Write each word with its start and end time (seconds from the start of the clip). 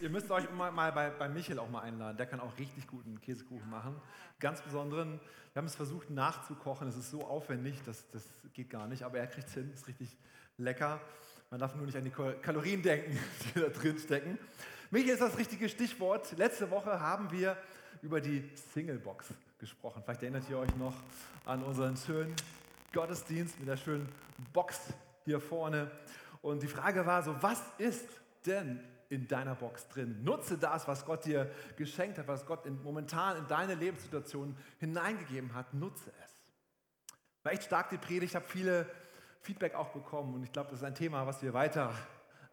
ihr 0.00 0.10
müsst 0.10 0.30
euch 0.30 0.50
mal, 0.52 0.70
mal 0.70 0.92
bei, 0.92 1.10
bei 1.10 1.28
Michael 1.28 1.58
auch 1.58 1.68
mal 1.68 1.80
einladen. 1.80 2.16
Der 2.16 2.26
kann 2.26 2.40
auch 2.40 2.56
richtig 2.58 2.86
guten 2.86 3.20
Käsekuchen 3.20 3.68
machen. 3.68 4.00
Ganz 4.38 4.60
besonderen. 4.62 5.20
Wir 5.52 5.60
haben 5.60 5.66
es 5.66 5.74
versucht 5.74 6.10
nachzukochen. 6.10 6.88
Es 6.88 6.96
ist 6.96 7.10
so 7.10 7.24
aufwendig, 7.24 7.80
das, 7.84 8.08
das 8.10 8.22
geht 8.52 8.70
gar 8.70 8.86
nicht. 8.86 9.02
Aber 9.02 9.18
er 9.18 9.26
kriegt 9.26 9.48
es 9.48 9.54
hin. 9.54 9.70
Ist 9.72 9.88
richtig 9.88 10.16
lecker. 10.56 11.00
Man 11.50 11.60
darf 11.60 11.74
nur 11.74 11.86
nicht 11.86 11.96
an 11.96 12.04
die 12.04 12.10
Kalorien 12.10 12.82
denken, 12.82 13.18
die 13.54 13.60
da 13.60 13.68
drin 13.68 13.98
stecken. 13.98 14.38
Michael 14.90 15.14
ist 15.14 15.22
das 15.22 15.38
richtige 15.38 15.68
Stichwort. 15.68 16.36
Letzte 16.36 16.70
Woche 16.70 17.00
haben 17.00 17.30
wir 17.30 17.56
über 18.02 18.20
die 18.20 18.48
Singlebox 18.74 19.28
gesprochen. 19.58 20.02
Vielleicht 20.04 20.22
erinnert 20.22 20.48
ihr 20.48 20.58
euch 20.58 20.74
noch 20.76 20.94
an 21.44 21.62
unseren 21.62 21.96
schönen 21.96 22.34
Gottesdienst 22.92 23.58
mit 23.58 23.68
der 23.68 23.76
schönen 23.76 24.08
Box 24.52 24.80
hier 25.24 25.40
vorne. 25.40 25.90
Und 26.40 26.62
die 26.62 26.68
Frage 26.68 27.04
war 27.04 27.22
so, 27.22 27.34
was 27.40 27.60
ist 27.78 28.06
denn 28.46 28.80
in 29.08 29.26
deiner 29.26 29.54
Box 29.54 29.88
drin? 29.88 30.22
Nutze 30.22 30.58
das, 30.58 30.86
was 30.86 31.04
Gott 31.04 31.24
dir 31.24 31.50
geschenkt 31.76 32.18
hat, 32.18 32.28
was 32.28 32.46
Gott 32.46 32.66
in, 32.66 32.82
momentan 32.82 33.36
in 33.36 33.46
deine 33.46 33.74
Lebenssituation 33.74 34.56
hineingegeben 34.78 35.54
hat. 35.54 35.72
Nutze 35.74 36.12
es. 36.24 36.42
War 37.42 37.52
echt 37.52 37.64
stark 37.64 37.90
die 37.90 37.98
Predigt. 37.98 38.32
Ich 38.32 38.36
habe 38.36 38.46
viele 38.46 38.86
Feedback 39.40 39.74
auch 39.74 39.88
bekommen 39.90 40.34
und 40.34 40.42
ich 40.42 40.52
glaube, 40.52 40.70
das 40.70 40.80
ist 40.80 40.84
ein 40.84 40.94
Thema, 40.94 41.26
was 41.26 41.42
wir 41.42 41.54
weiter 41.54 41.94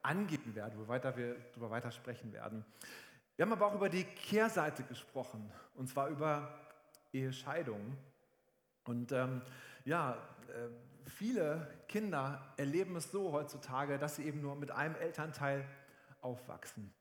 angehen 0.02 0.56
werden, 0.56 0.80
wo 0.80 0.88
weiter 0.88 1.16
wir 1.18 1.36
darüber 1.52 1.72
weiter 1.72 1.92
sprechen 1.92 2.32
werden. 2.32 2.64
Wir 3.36 3.46
haben 3.46 3.52
aber 3.52 3.66
auch 3.68 3.76
über 3.76 3.90
die 3.90 4.04
Kehrseite 4.04 4.84
gesprochen 4.84 5.52
und 5.76 5.90
zwar 5.90 6.08
über 6.10 6.58
Ehescheidungen. 7.12 7.98
Und 8.86 9.12
ähm, 9.12 9.42
ja, 9.84 10.12
äh, 10.48 11.10
viele 11.10 11.68
Kinder 11.88 12.54
erleben 12.58 12.96
es 12.96 13.12
so 13.12 13.32
heutzutage, 13.32 13.98
dass 13.98 14.18
sie 14.18 14.24
eben 14.24 14.42
nur 14.42 14.56
mit 14.56 14.72
einem 14.72 14.96
Elternteil 14.96 15.66
aufwachsen. 16.26 16.94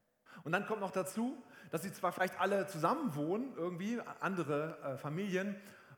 Und 0.45 0.53
dann 0.53 0.67
kommt 0.67 0.81
noch 0.81 0.91
dazu, 0.91 1.43
dass 1.71 1.83
sie 1.83 1.93
zwar 1.93 2.13
vielleicht 2.13 2.39
alle 2.39 2.67
zusammen 2.67 3.15
wohnen, 3.17 3.53
irgendwie 3.57 4.01
andere 4.21 4.79
äh, 4.83 4.97
Familien, 4.97 5.57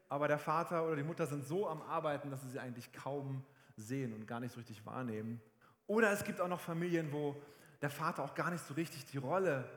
aber 0.08 0.28
der 0.28 0.38
Vater 0.38 0.86
oder 0.86 0.96
die 0.96 1.02
Mutter 1.02 1.26
sind 1.26 1.44
so 1.44 1.68
am 1.68 1.82
Arbeiten, 1.82 2.30
dass 2.30 2.42
sie 2.42 2.50
sie 2.50 2.60
eigentlich 2.60 2.92
kaum 2.92 3.44
sehen 3.76 4.14
und 4.14 4.26
gar 4.26 4.40
nicht 4.40 4.52
so 4.52 4.60
richtig 4.60 4.86
wahrnehmen. 4.86 5.40
Oder 5.86 6.12
es 6.12 6.24
gibt 6.24 6.40
auch 6.40 6.48
noch 6.48 6.60
Familien, 6.60 7.12
wo 7.12 7.36
der 7.82 7.90
Vater 7.90 8.22
auch 8.22 8.34
gar 8.34 8.50
nicht 8.50 8.64
so 8.64 8.74
richtig 8.74 9.04
die 9.06 9.18
Rolle 9.18 9.68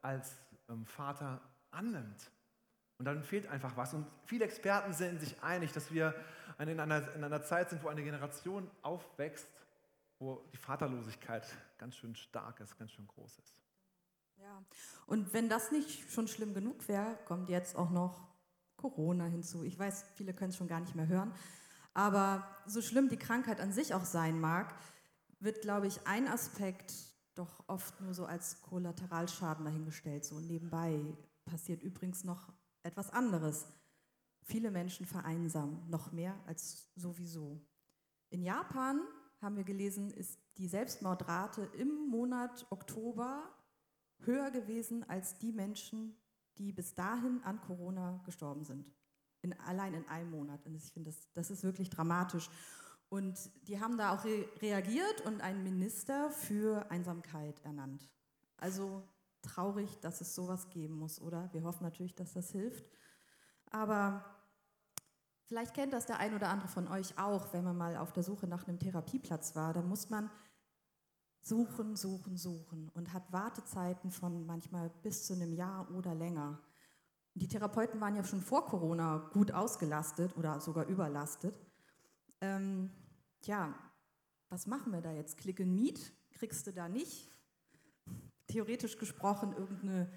als 0.00 0.36
ähm, 0.68 0.86
Vater 0.86 1.40
annimmt. 1.70 2.30
Und 2.98 3.06
dann 3.06 3.22
fehlt 3.24 3.48
einfach 3.48 3.76
was. 3.76 3.94
Und 3.94 4.06
viele 4.26 4.44
Experten 4.44 4.92
sind 4.92 5.20
sich 5.20 5.42
einig, 5.42 5.72
dass 5.72 5.92
wir 5.92 6.14
in 6.58 6.78
einer, 6.78 7.14
in 7.14 7.24
einer 7.24 7.42
Zeit 7.42 7.70
sind, 7.70 7.82
wo 7.82 7.88
eine 7.88 8.04
Generation 8.04 8.70
aufwächst, 8.82 9.48
wo 10.22 10.48
die 10.52 10.56
Vaterlosigkeit 10.56 11.44
ganz 11.78 11.96
schön 11.96 12.14
stark 12.14 12.60
ist, 12.60 12.78
ganz 12.78 12.92
schön 12.92 13.08
groß 13.08 13.38
ist. 13.40 13.60
Ja, 14.36 14.64
und 15.06 15.32
wenn 15.34 15.48
das 15.48 15.72
nicht 15.72 16.10
schon 16.10 16.28
schlimm 16.28 16.54
genug 16.54 16.86
wäre, 16.88 17.18
kommt 17.26 17.48
jetzt 17.48 17.76
auch 17.76 17.90
noch 17.90 18.28
Corona 18.76 19.24
hinzu. 19.26 19.64
Ich 19.64 19.78
weiß, 19.78 20.04
viele 20.14 20.32
können 20.32 20.50
es 20.50 20.56
schon 20.56 20.68
gar 20.68 20.80
nicht 20.80 20.94
mehr 20.94 21.08
hören. 21.08 21.34
Aber 21.92 22.46
so 22.66 22.80
schlimm 22.80 23.08
die 23.08 23.18
Krankheit 23.18 23.60
an 23.60 23.72
sich 23.72 23.94
auch 23.94 24.04
sein 24.04 24.40
mag, 24.40 24.74
wird, 25.40 25.60
glaube 25.60 25.88
ich, 25.88 26.06
ein 26.06 26.28
Aspekt 26.28 26.94
doch 27.34 27.64
oft 27.66 28.00
nur 28.00 28.14
so 28.14 28.24
als 28.24 28.62
Kollateralschaden 28.62 29.64
dahingestellt. 29.64 30.24
So 30.24 30.38
nebenbei 30.38 31.16
passiert 31.44 31.82
übrigens 31.82 32.24
noch 32.24 32.52
etwas 32.82 33.10
anderes. 33.10 33.66
Viele 34.44 34.70
Menschen 34.70 35.06
vereinsamen, 35.06 35.88
noch 35.90 36.12
mehr 36.12 36.38
als 36.46 36.90
sowieso. 36.94 37.60
In 38.30 38.42
Japan, 38.42 39.00
haben 39.42 39.56
wir 39.56 39.64
gelesen, 39.64 40.10
ist 40.10 40.38
die 40.56 40.68
Selbstmordrate 40.68 41.68
im 41.76 42.08
Monat 42.08 42.66
Oktober 42.70 43.42
höher 44.20 44.50
gewesen 44.50 45.08
als 45.08 45.38
die 45.38 45.52
Menschen, 45.52 46.16
die 46.58 46.72
bis 46.72 46.94
dahin 46.94 47.42
an 47.42 47.60
Corona 47.60 48.20
gestorben 48.24 48.64
sind. 48.64 48.86
In, 49.40 49.58
allein 49.60 49.94
in 49.94 50.08
einem 50.08 50.30
Monat. 50.30 50.64
Und 50.66 50.76
ich 50.76 50.92
finde, 50.92 51.10
das, 51.10 51.28
das 51.34 51.50
ist 51.50 51.64
wirklich 51.64 51.90
dramatisch. 51.90 52.48
Und 53.08 53.50
die 53.66 53.80
haben 53.80 53.98
da 53.98 54.14
auch 54.14 54.24
re 54.24 54.48
reagiert 54.60 55.20
und 55.26 55.40
einen 55.40 55.62
Minister 55.64 56.30
für 56.30 56.90
Einsamkeit 56.90 57.60
ernannt. 57.64 58.08
Also 58.56 59.02
traurig, 59.42 59.98
dass 60.00 60.20
es 60.20 60.34
sowas 60.34 60.70
geben 60.70 60.94
muss, 60.94 61.20
oder? 61.20 61.52
Wir 61.52 61.64
hoffen 61.64 61.82
natürlich, 61.82 62.14
dass 62.14 62.32
das 62.32 62.52
hilft. 62.52 62.86
Aber 63.70 64.24
vielleicht 65.52 65.74
kennt 65.74 65.92
das 65.92 66.06
der 66.06 66.18
ein 66.18 66.34
oder 66.34 66.48
andere 66.48 66.66
von 66.68 66.88
euch 66.88 67.18
auch, 67.18 67.52
wenn 67.52 67.62
man 67.62 67.76
mal 67.76 67.98
auf 67.98 68.10
der 68.10 68.22
Suche 68.22 68.46
nach 68.46 68.66
einem 68.66 68.78
Therapieplatz 68.78 69.54
war. 69.54 69.74
Da 69.74 69.82
muss 69.82 70.08
man 70.08 70.30
suchen, 71.42 71.94
suchen, 71.94 72.38
suchen 72.38 72.88
und 72.94 73.12
hat 73.12 73.30
Wartezeiten 73.34 74.10
von 74.10 74.46
manchmal 74.46 74.88
bis 75.02 75.26
zu 75.26 75.34
einem 75.34 75.52
Jahr 75.52 75.90
oder 75.90 76.14
länger. 76.14 76.58
Die 77.34 77.48
Therapeuten 77.48 78.00
waren 78.00 78.16
ja 78.16 78.24
schon 78.24 78.40
vor 78.40 78.64
Corona 78.64 79.28
gut 79.34 79.52
ausgelastet 79.52 80.34
oder 80.38 80.58
sogar 80.58 80.86
überlastet. 80.86 81.54
Ähm, 82.40 82.90
ja, 83.44 83.74
was 84.48 84.66
machen 84.66 84.90
wir 84.90 85.02
da 85.02 85.12
jetzt? 85.12 85.36
Click 85.36 85.60
and 85.60 85.74
Meet 85.74 86.14
kriegst 86.30 86.66
du 86.66 86.72
da 86.72 86.88
nicht. 86.88 87.28
Theoretisch 88.46 88.96
gesprochen 88.96 89.52
irgendeine 89.52 90.10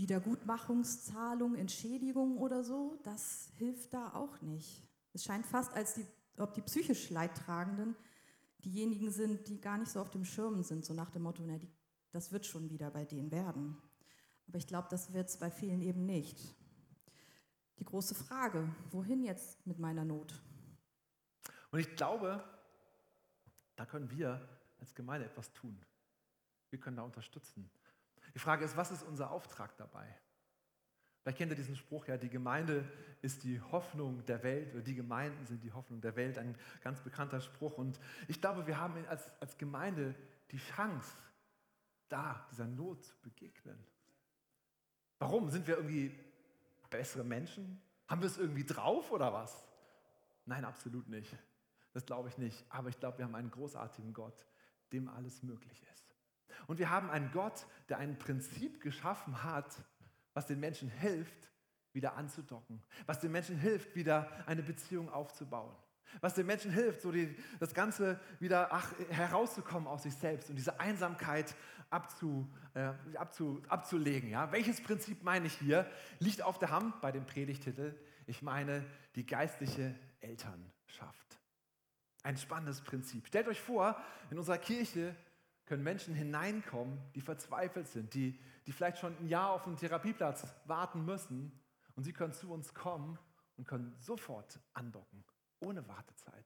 Wiedergutmachungszahlung, 0.00 1.54
Entschädigung 1.54 2.38
oder 2.38 2.64
so, 2.64 2.98
das 3.04 3.52
hilft 3.56 3.94
da 3.94 4.14
auch 4.14 4.40
nicht. 4.40 4.82
Es 5.12 5.24
scheint 5.24 5.46
fast, 5.46 5.72
als 5.74 5.94
die, 5.94 6.06
ob 6.38 6.54
die 6.54 6.62
psychisch 6.62 7.10
Leidtragenden 7.10 7.94
diejenigen 8.64 9.10
sind, 9.10 9.46
die 9.48 9.60
gar 9.60 9.78
nicht 9.78 9.90
so 9.90 10.00
auf 10.00 10.10
dem 10.10 10.24
Schirm 10.24 10.62
sind, 10.62 10.84
so 10.84 10.94
nach 10.94 11.10
dem 11.10 11.22
Motto, 11.22 11.42
na, 11.46 11.58
die, 11.58 11.68
das 12.12 12.32
wird 12.32 12.46
schon 12.46 12.70
wieder 12.70 12.90
bei 12.90 13.04
denen 13.04 13.30
werden. 13.30 13.76
Aber 14.48 14.58
ich 14.58 14.66
glaube, 14.66 14.88
das 14.90 15.12
wird 15.12 15.28
es 15.28 15.38
bei 15.38 15.50
vielen 15.50 15.82
eben 15.82 16.06
nicht. 16.06 16.38
Die 17.78 17.84
große 17.84 18.14
Frage, 18.14 18.68
wohin 18.90 19.22
jetzt 19.22 19.66
mit 19.66 19.78
meiner 19.78 20.04
Not? 20.04 20.34
Und 21.70 21.78
ich 21.78 21.94
glaube, 21.94 22.42
da 23.76 23.86
können 23.86 24.10
wir 24.10 24.40
als 24.80 24.94
Gemeinde 24.94 25.26
etwas 25.26 25.52
tun. 25.52 25.80
Wir 26.70 26.78
können 26.78 26.96
da 26.96 27.02
unterstützen. 27.02 27.70
Die 28.34 28.38
Frage 28.38 28.64
ist, 28.64 28.76
was 28.76 28.90
ist 28.90 29.02
unser 29.02 29.30
Auftrag 29.30 29.76
dabei? 29.76 30.06
Vielleicht 31.22 31.38
kennt 31.38 31.52
ihr 31.52 31.56
diesen 31.56 31.76
Spruch 31.76 32.06
ja, 32.06 32.16
die 32.16 32.30
Gemeinde 32.30 32.84
ist 33.20 33.42
die 33.44 33.60
Hoffnung 33.60 34.24
der 34.24 34.42
Welt 34.42 34.72
oder 34.72 34.82
die 34.82 34.94
Gemeinden 34.94 35.44
sind 35.46 35.62
die 35.62 35.72
Hoffnung 35.72 36.00
der 36.00 36.16
Welt, 36.16 36.38
ein 36.38 36.56
ganz 36.82 37.00
bekannter 37.00 37.40
Spruch. 37.40 37.76
Und 37.76 38.00
ich 38.26 38.40
glaube, 38.40 38.66
wir 38.66 38.78
haben 38.78 39.06
als, 39.06 39.30
als 39.40 39.58
Gemeinde 39.58 40.14
die 40.50 40.58
Chance, 40.58 41.18
da 42.08 42.46
dieser 42.50 42.66
Not 42.66 43.04
zu 43.04 43.14
begegnen. 43.22 43.78
Warum? 45.18 45.50
Sind 45.50 45.66
wir 45.66 45.76
irgendwie 45.76 46.18
bessere 46.88 47.24
Menschen? 47.24 47.80
Haben 48.08 48.22
wir 48.22 48.26
es 48.26 48.38
irgendwie 48.38 48.64
drauf 48.64 49.12
oder 49.12 49.32
was? 49.32 49.64
Nein, 50.46 50.64
absolut 50.64 51.08
nicht. 51.08 51.36
Das 51.92 52.06
glaube 52.06 52.28
ich 52.28 52.38
nicht. 52.38 52.64
Aber 52.70 52.88
ich 52.88 52.98
glaube, 52.98 53.18
wir 53.18 53.26
haben 53.26 53.34
einen 53.34 53.50
großartigen 53.50 54.12
Gott, 54.12 54.46
dem 54.92 55.08
alles 55.08 55.42
möglich 55.42 55.82
ist. 55.92 56.09
Und 56.70 56.78
wir 56.78 56.88
haben 56.88 57.10
einen 57.10 57.32
Gott, 57.32 57.66
der 57.88 57.98
ein 57.98 58.16
Prinzip 58.16 58.80
geschaffen 58.80 59.42
hat, 59.42 59.82
was 60.34 60.46
den 60.46 60.60
Menschen 60.60 60.88
hilft, 60.88 61.50
wieder 61.92 62.14
anzudocken, 62.14 62.80
was 63.06 63.18
den 63.18 63.32
Menschen 63.32 63.56
hilft, 63.56 63.96
wieder 63.96 64.30
eine 64.46 64.62
Beziehung 64.62 65.10
aufzubauen, 65.10 65.74
was 66.20 66.34
den 66.34 66.46
Menschen 66.46 66.70
hilft, 66.70 67.00
so 67.00 67.10
die, 67.10 67.36
das 67.58 67.74
Ganze 67.74 68.20
wieder 68.38 68.68
ach, 68.70 68.92
herauszukommen 69.08 69.88
aus 69.88 70.04
sich 70.04 70.14
selbst 70.14 70.48
und 70.48 70.54
diese 70.54 70.78
Einsamkeit 70.78 71.56
abzu, 71.90 72.48
äh, 72.74 72.92
abzu, 73.16 73.60
abzulegen. 73.66 74.30
Ja? 74.30 74.52
Welches 74.52 74.80
Prinzip 74.80 75.24
meine 75.24 75.48
ich 75.48 75.54
hier? 75.54 75.90
Liegt 76.20 76.40
auf 76.40 76.60
der 76.60 76.70
Hand 76.70 77.00
bei 77.00 77.10
dem 77.10 77.26
Predigtitel. 77.26 77.96
Ich 78.28 78.42
meine 78.42 78.86
die 79.16 79.26
geistliche 79.26 79.98
Elternschaft. 80.20 81.40
Ein 82.22 82.36
spannendes 82.36 82.80
Prinzip. 82.80 83.26
Stellt 83.26 83.48
euch 83.48 83.60
vor, 83.60 84.00
in 84.30 84.38
unserer 84.38 84.58
Kirche 84.58 85.16
können 85.70 85.84
Menschen 85.84 86.16
hineinkommen, 86.16 86.98
die 87.14 87.20
verzweifelt 87.20 87.86
sind, 87.86 88.12
die, 88.14 88.36
die 88.66 88.72
vielleicht 88.72 88.98
schon 88.98 89.16
ein 89.20 89.28
Jahr 89.28 89.52
auf 89.52 89.68
einen 89.68 89.76
Therapieplatz 89.76 90.44
warten 90.64 91.04
müssen. 91.04 91.52
Und 91.94 92.02
sie 92.02 92.12
können 92.12 92.32
zu 92.32 92.52
uns 92.52 92.74
kommen 92.74 93.20
und 93.56 93.68
können 93.68 93.94
sofort 94.00 94.58
andocken, 94.74 95.22
ohne 95.60 95.86
Wartezeit. 95.86 96.44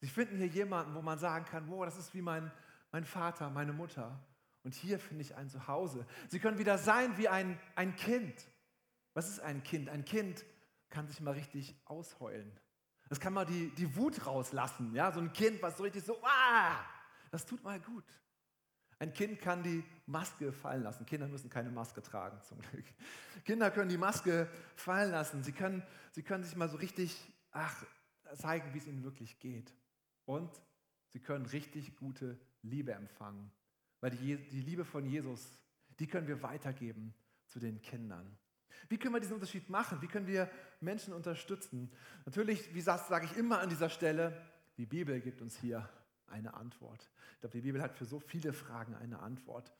Sie 0.00 0.08
finden 0.08 0.38
hier 0.38 0.46
jemanden, 0.46 0.94
wo 0.94 1.02
man 1.02 1.18
sagen 1.18 1.44
kann, 1.44 1.68
wow, 1.68 1.84
das 1.84 1.98
ist 1.98 2.14
wie 2.14 2.22
mein, 2.22 2.50
mein 2.90 3.04
Vater, 3.04 3.50
meine 3.50 3.74
Mutter. 3.74 4.18
Und 4.62 4.74
hier 4.74 4.98
finde 4.98 5.24
ich 5.24 5.36
ein 5.36 5.50
Zuhause. 5.50 6.06
Sie 6.30 6.38
können 6.38 6.56
wieder 6.56 6.78
sein 6.78 7.18
wie 7.18 7.28
ein, 7.28 7.60
ein 7.74 7.96
Kind. 7.96 8.48
Was 9.12 9.28
ist 9.28 9.40
ein 9.40 9.62
Kind? 9.62 9.90
Ein 9.90 10.06
Kind 10.06 10.42
kann 10.88 11.06
sich 11.06 11.20
mal 11.20 11.34
richtig 11.34 11.76
ausheulen. 11.84 12.50
Das 13.10 13.20
kann 13.20 13.34
mal 13.34 13.44
die, 13.44 13.74
die 13.74 13.94
Wut 13.94 14.24
rauslassen. 14.24 14.94
Ja? 14.94 15.12
So 15.12 15.20
ein 15.20 15.34
Kind, 15.34 15.60
was 15.60 15.76
so 15.76 15.82
richtig 15.82 16.02
so, 16.02 16.18
ah, 16.22 16.82
das 17.30 17.44
tut 17.44 17.62
mal 17.62 17.78
gut. 17.78 18.04
Ein 19.02 19.12
Kind 19.12 19.40
kann 19.40 19.64
die 19.64 19.82
Maske 20.06 20.52
fallen 20.52 20.84
lassen. 20.84 21.04
Kinder 21.06 21.26
müssen 21.26 21.50
keine 21.50 21.70
Maske 21.70 22.02
tragen, 22.02 22.40
zum 22.42 22.60
Glück. 22.60 22.84
Kinder 23.44 23.68
können 23.72 23.88
die 23.88 23.96
Maske 23.96 24.48
fallen 24.76 25.10
lassen. 25.10 25.42
Sie 25.42 25.50
können, 25.50 25.82
sie 26.12 26.22
können 26.22 26.44
sich 26.44 26.54
mal 26.54 26.68
so 26.68 26.76
richtig 26.76 27.16
ach, 27.50 27.84
zeigen, 28.36 28.72
wie 28.72 28.78
es 28.78 28.86
ihnen 28.86 29.02
wirklich 29.02 29.40
geht. 29.40 29.74
Und 30.24 30.52
sie 31.08 31.18
können 31.18 31.46
richtig 31.46 31.96
gute 31.96 32.38
Liebe 32.62 32.92
empfangen. 32.92 33.50
Weil 34.00 34.12
die, 34.12 34.36
die 34.36 34.60
Liebe 34.60 34.84
von 34.84 35.04
Jesus 35.04 35.58
Die 35.98 36.06
können 36.06 36.28
wir 36.28 36.40
weitergeben 36.40 37.12
zu 37.48 37.58
den 37.58 37.82
Kindern. 37.82 38.38
Wie 38.88 38.98
können 38.98 39.14
wir 39.14 39.20
diesen 39.20 39.34
Unterschied 39.34 39.68
machen? 39.68 40.00
Wie 40.00 40.06
können 40.06 40.28
wir 40.28 40.48
Menschen 40.80 41.12
unterstützen? 41.12 41.90
Natürlich, 42.24 42.72
wie 42.72 42.80
sage 42.80 43.26
ich 43.26 43.36
immer 43.36 43.58
an 43.58 43.68
dieser 43.68 43.90
Stelle, 43.90 44.40
die 44.76 44.86
Bibel 44.86 45.20
gibt 45.20 45.42
uns 45.42 45.56
hier 45.58 45.88
eine 46.32 46.54
Antwort. 46.54 47.08
Ich 47.34 47.40
glaube, 47.40 47.52
die 47.52 47.62
Bibel 47.62 47.82
hat 47.82 47.94
für 47.94 48.04
so 48.04 48.18
viele 48.18 48.52
Fragen 48.52 48.94
eine 48.96 49.20
Antwort. 49.20 49.72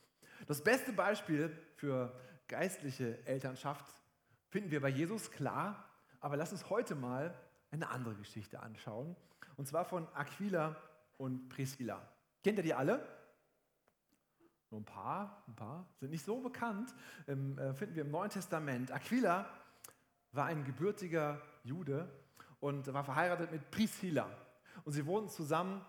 Das 0.47 0.63
beste 0.63 0.93
Beispiel 0.93 1.51
für 1.77 2.13
geistliche 2.49 3.25
Elternschaft 3.27 3.87
finden 4.49 4.71
wir 4.71 4.81
bei 4.81 4.89
Jesus, 4.89 5.31
klar, 5.31 5.89
aber 6.21 6.37
lass 6.37 6.53
uns 6.53 6.69
heute 6.71 6.95
mal 6.95 7.35
eine 7.71 7.89
andere 7.89 8.15
Geschichte 8.15 8.61
anschauen. 8.61 9.17
Und 9.57 9.67
zwar 9.67 9.85
von 9.85 10.07
Aquila 10.15 10.77
und 11.17 11.49
Priscilla. 11.49 12.07
Kennt 12.45 12.59
ihr 12.59 12.65
die 12.65 12.75
alle? 12.75 13.07
Nur 14.71 14.81
ein 14.81 14.85
paar, 14.85 15.43
ein 15.49 15.55
paar, 15.55 15.87
sind 16.01 16.11
nicht 16.11 16.25
so 16.25 16.41
bekannt, 16.41 16.95
ähm, 17.29 17.59
äh, 17.59 17.75
finden 17.75 17.95
wir 17.95 18.05
im 18.05 18.11
Neuen 18.11 18.31
Testament. 18.31 18.91
Aquila 18.91 19.47
war 20.33 20.47
ein 20.47 20.65
gebürtiger 20.65 21.41
Jude 21.63 22.09
und 22.61 22.93
war 22.93 23.05
verheiratet 23.05 23.53
mit 23.53 23.71
Priscilla. 23.71 24.29
Und 24.85 24.93
sie 24.93 25.05
wohnten 25.07 25.29
zusammen 25.29 25.85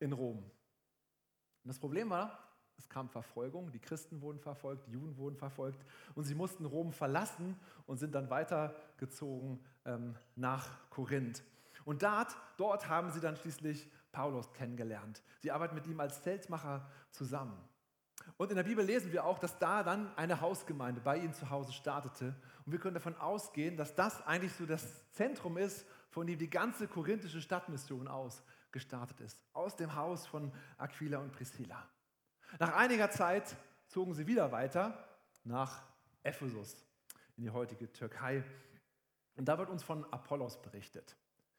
in 0.00 0.12
Rom. 0.12 0.38
Und 0.38 1.68
das 1.68 1.78
Problem 1.78 2.10
war, 2.10 2.48
es 2.78 2.88
kam 2.88 3.08
Verfolgung, 3.08 3.72
die 3.72 3.80
Christen 3.80 4.22
wurden 4.22 4.38
verfolgt, 4.38 4.86
die 4.86 4.92
Juden 4.92 5.16
wurden 5.16 5.36
verfolgt 5.36 5.84
und 6.14 6.24
sie 6.24 6.34
mussten 6.34 6.64
Rom 6.64 6.92
verlassen 6.92 7.58
und 7.86 7.98
sind 7.98 8.14
dann 8.14 8.30
weitergezogen 8.30 9.60
ähm, 9.84 10.14
nach 10.36 10.88
Korinth. 10.90 11.42
Und 11.84 12.02
dort, 12.02 12.36
dort 12.56 12.88
haben 12.88 13.10
sie 13.10 13.20
dann 13.20 13.36
schließlich 13.36 13.90
Paulus 14.12 14.52
kennengelernt. 14.52 15.22
Sie 15.40 15.50
arbeiten 15.50 15.74
mit 15.74 15.86
ihm 15.86 15.98
als 16.00 16.22
Zeltmacher 16.22 16.88
zusammen. 17.10 17.58
Und 18.36 18.50
in 18.50 18.56
der 18.56 18.64
Bibel 18.64 18.84
lesen 18.84 19.12
wir 19.12 19.24
auch, 19.24 19.38
dass 19.38 19.58
da 19.58 19.82
dann 19.82 20.14
eine 20.16 20.40
Hausgemeinde 20.40 21.00
bei 21.00 21.18
ihnen 21.18 21.32
zu 21.32 21.50
Hause 21.50 21.72
startete. 21.72 22.34
Und 22.64 22.72
wir 22.72 22.78
können 22.78 22.94
davon 22.94 23.16
ausgehen, 23.16 23.76
dass 23.76 23.94
das 23.94 24.24
eigentlich 24.26 24.52
so 24.52 24.66
das 24.66 25.10
Zentrum 25.12 25.56
ist, 25.56 25.86
von 26.10 26.26
dem 26.26 26.38
die 26.38 26.50
ganze 26.50 26.88
korinthische 26.88 27.40
Stadtmission 27.40 28.06
aus 28.06 28.42
gestartet 28.72 29.20
ist. 29.20 29.42
Aus 29.52 29.76
dem 29.76 29.94
Haus 29.94 30.26
von 30.26 30.52
Aquila 30.76 31.18
und 31.18 31.32
Priscilla. 31.32 31.88
Nach 32.58 32.74
einiger 32.74 33.10
Zeit 33.10 33.56
zogen 33.86 34.14
sie 34.14 34.26
wieder 34.26 34.52
weiter 34.52 35.06
nach 35.44 35.82
Ephesus, 36.22 36.84
in 37.36 37.44
die 37.44 37.50
heutige 37.50 37.92
Türkei. 37.92 38.44
Und 39.36 39.46
da 39.46 39.58
wird 39.58 39.70
uns 39.70 39.82
von 39.82 40.04
Apollos 40.12 40.60
berichtet. 40.60 41.16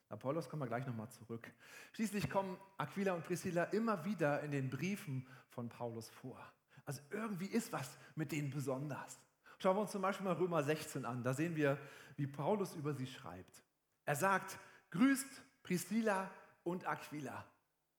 Apollos 0.09 0.49
kommen 0.49 0.63
wir 0.63 0.67
gleich 0.67 0.85
nochmal 0.87 1.09
zurück. 1.09 1.51
Schließlich 1.93 2.29
kommen 2.29 2.57
Aquila 2.77 3.13
und 3.13 3.25
Priscilla 3.25 3.65
immer 3.65 4.03
wieder 4.05 4.41
in 4.41 4.51
den 4.51 4.69
Briefen 4.69 5.27
von 5.49 5.69
Paulus 5.69 6.09
vor. 6.09 6.39
Also 6.85 7.01
irgendwie 7.11 7.45
ist 7.45 7.71
was 7.71 7.97
mit 8.15 8.31
denen 8.31 8.49
besonders. 8.49 9.19
Schauen 9.59 9.75
wir 9.75 9.81
uns 9.81 9.91
zum 9.91 10.01
Beispiel 10.01 10.25
mal 10.25 10.33
Römer 10.33 10.63
16 10.63 11.05
an. 11.05 11.23
Da 11.23 11.33
sehen 11.33 11.55
wir, 11.55 11.77
wie 12.17 12.25
Paulus 12.25 12.73
über 12.75 12.93
sie 12.93 13.05
schreibt. 13.05 13.63
Er 14.05 14.15
sagt, 14.15 14.57
grüßt 14.89 15.27
Priscilla 15.61 16.31
und 16.69 16.87
Aquila, 16.87 17.45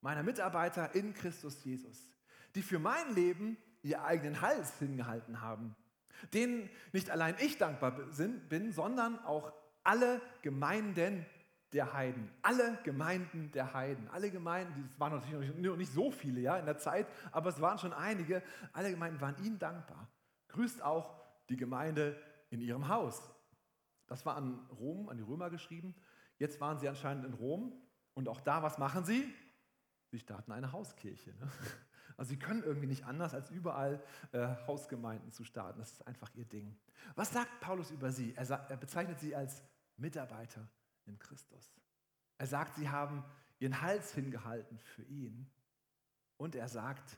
meine 0.00 0.22
Mitarbeiter 0.22 0.94
in 0.94 1.14
Christus 1.14 1.62
Jesus 1.64 2.10
die 2.54 2.62
für 2.62 2.78
mein 2.78 3.14
Leben 3.14 3.56
ihr 3.82 4.04
eigenen 4.04 4.40
Hals 4.40 4.78
hingehalten 4.78 5.40
haben, 5.40 5.74
denen 6.34 6.68
nicht 6.92 7.10
allein 7.10 7.34
ich 7.40 7.58
dankbar 7.58 7.92
bin, 7.92 8.72
sondern 8.72 9.18
auch 9.24 9.52
alle 9.82 10.20
Gemeinden 10.42 11.24
der 11.72 11.92
Heiden. 11.92 12.30
Alle 12.42 12.78
Gemeinden 12.82 13.50
der 13.52 13.72
Heiden. 13.72 14.08
Alle 14.08 14.30
Gemeinden, 14.30 14.88
es 14.92 14.98
waren 14.98 15.14
natürlich 15.14 15.54
noch 15.56 15.76
nicht 15.76 15.92
so 15.92 16.10
viele 16.10 16.40
ja, 16.40 16.58
in 16.58 16.66
der 16.66 16.78
Zeit, 16.78 17.06
aber 17.32 17.48
es 17.48 17.60
waren 17.60 17.78
schon 17.78 17.92
einige. 17.92 18.42
Alle 18.72 18.90
Gemeinden 18.90 19.20
waren 19.20 19.36
ihnen 19.42 19.58
dankbar. 19.58 20.08
Grüßt 20.48 20.82
auch 20.82 21.16
die 21.48 21.56
Gemeinde 21.56 22.20
in 22.50 22.60
ihrem 22.60 22.88
Haus. 22.88 23.22
Das 24.08 24.26
war 24.26 24.36
an 24.36 24.66
Rom, 24.78 25.08
an 25.08 25.16
die 25.16 25.22
Römer 25.22 25.48
geschrieben. 25.48 25.94
Jetzt 26.38 26.60
waren 26.60 26.78
sie 26.78 26.88
anscheinend 26.88 27.24
in 27.24 27.34
Rom. 27.34 27.72
Und 28.14 28.28
auch 28.28 28.40
da, 28.40 28.62
was 28.62 28.78
machen 28.78 29.04
sie? 29.04 29.32
Sie 30.10 30.18
starten 30.18 30.52
eine 30.52 30.72
Hauskirche. 30.72 31.30
Ne? 31.34 31.50
Also 32.16 32.30
sie 32.30 32.38
können 32.38 32.62
irgendwie 32.62 32.86
nicht 32.86 33.06
anders, 33.06 33.32
als 33.32 33.48
überall 33.48 34.04
äh, 34.32 34.46
Hausgemeinden 34.66 35.32
zu 35.32 35.42
starten. 35.42 35.78
Das 35.78 35.92
ist 35.92 36.06
einfach 36.06 36.28
ihr 36.34 36.44
Ding. 36.44 36.78
Was 37.14 37.32
sagt 37.32 37.60
Paulus 37.60 37.90
über 37.90 38.12
sie? 38.12 38.34
Er, 38.34 38.46
er 38.50 38.76
bezeichnet 38.76 39.18
sie 39.20 39.34
als 39.34 39.62
Mitarbeiter 39.96 40.68
in 41.06 41.18
Christus. 41.18 41.74
Er 42.36 42.46
sagt, 42.46 42.74
sie 42.74 42.90
haben 42.90 43.24
ihren 43.58 43.80
Hals 43.80 44.12
hingehalten 44.12 44.78
für 44.78 45.02
ihn. 45.04 45.50
Und 46.36 46.56
er 46.56 46.68
sagt, 46.68 47.16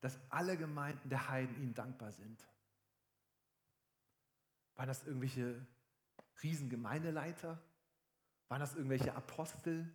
dass 0.00 0.18
alle 0.30 0.56
Gemeinden 0.56 1.08
der 1.08 1.28
Heiden 1.28 1.54
ihnen 1.62 1.74
dankbar 1.74 2.10
sind. 2.10 2.44
Waren 4.74 4.88
das 4.88 5.06
irgendwelche 5.06 5.64
Riesengemeindeleiter? 6.42 7.60
Waren 8.48 8.60
das 8.60 8.74
irgendwelche 8.74 9.14
Apostel? 9.14 9.92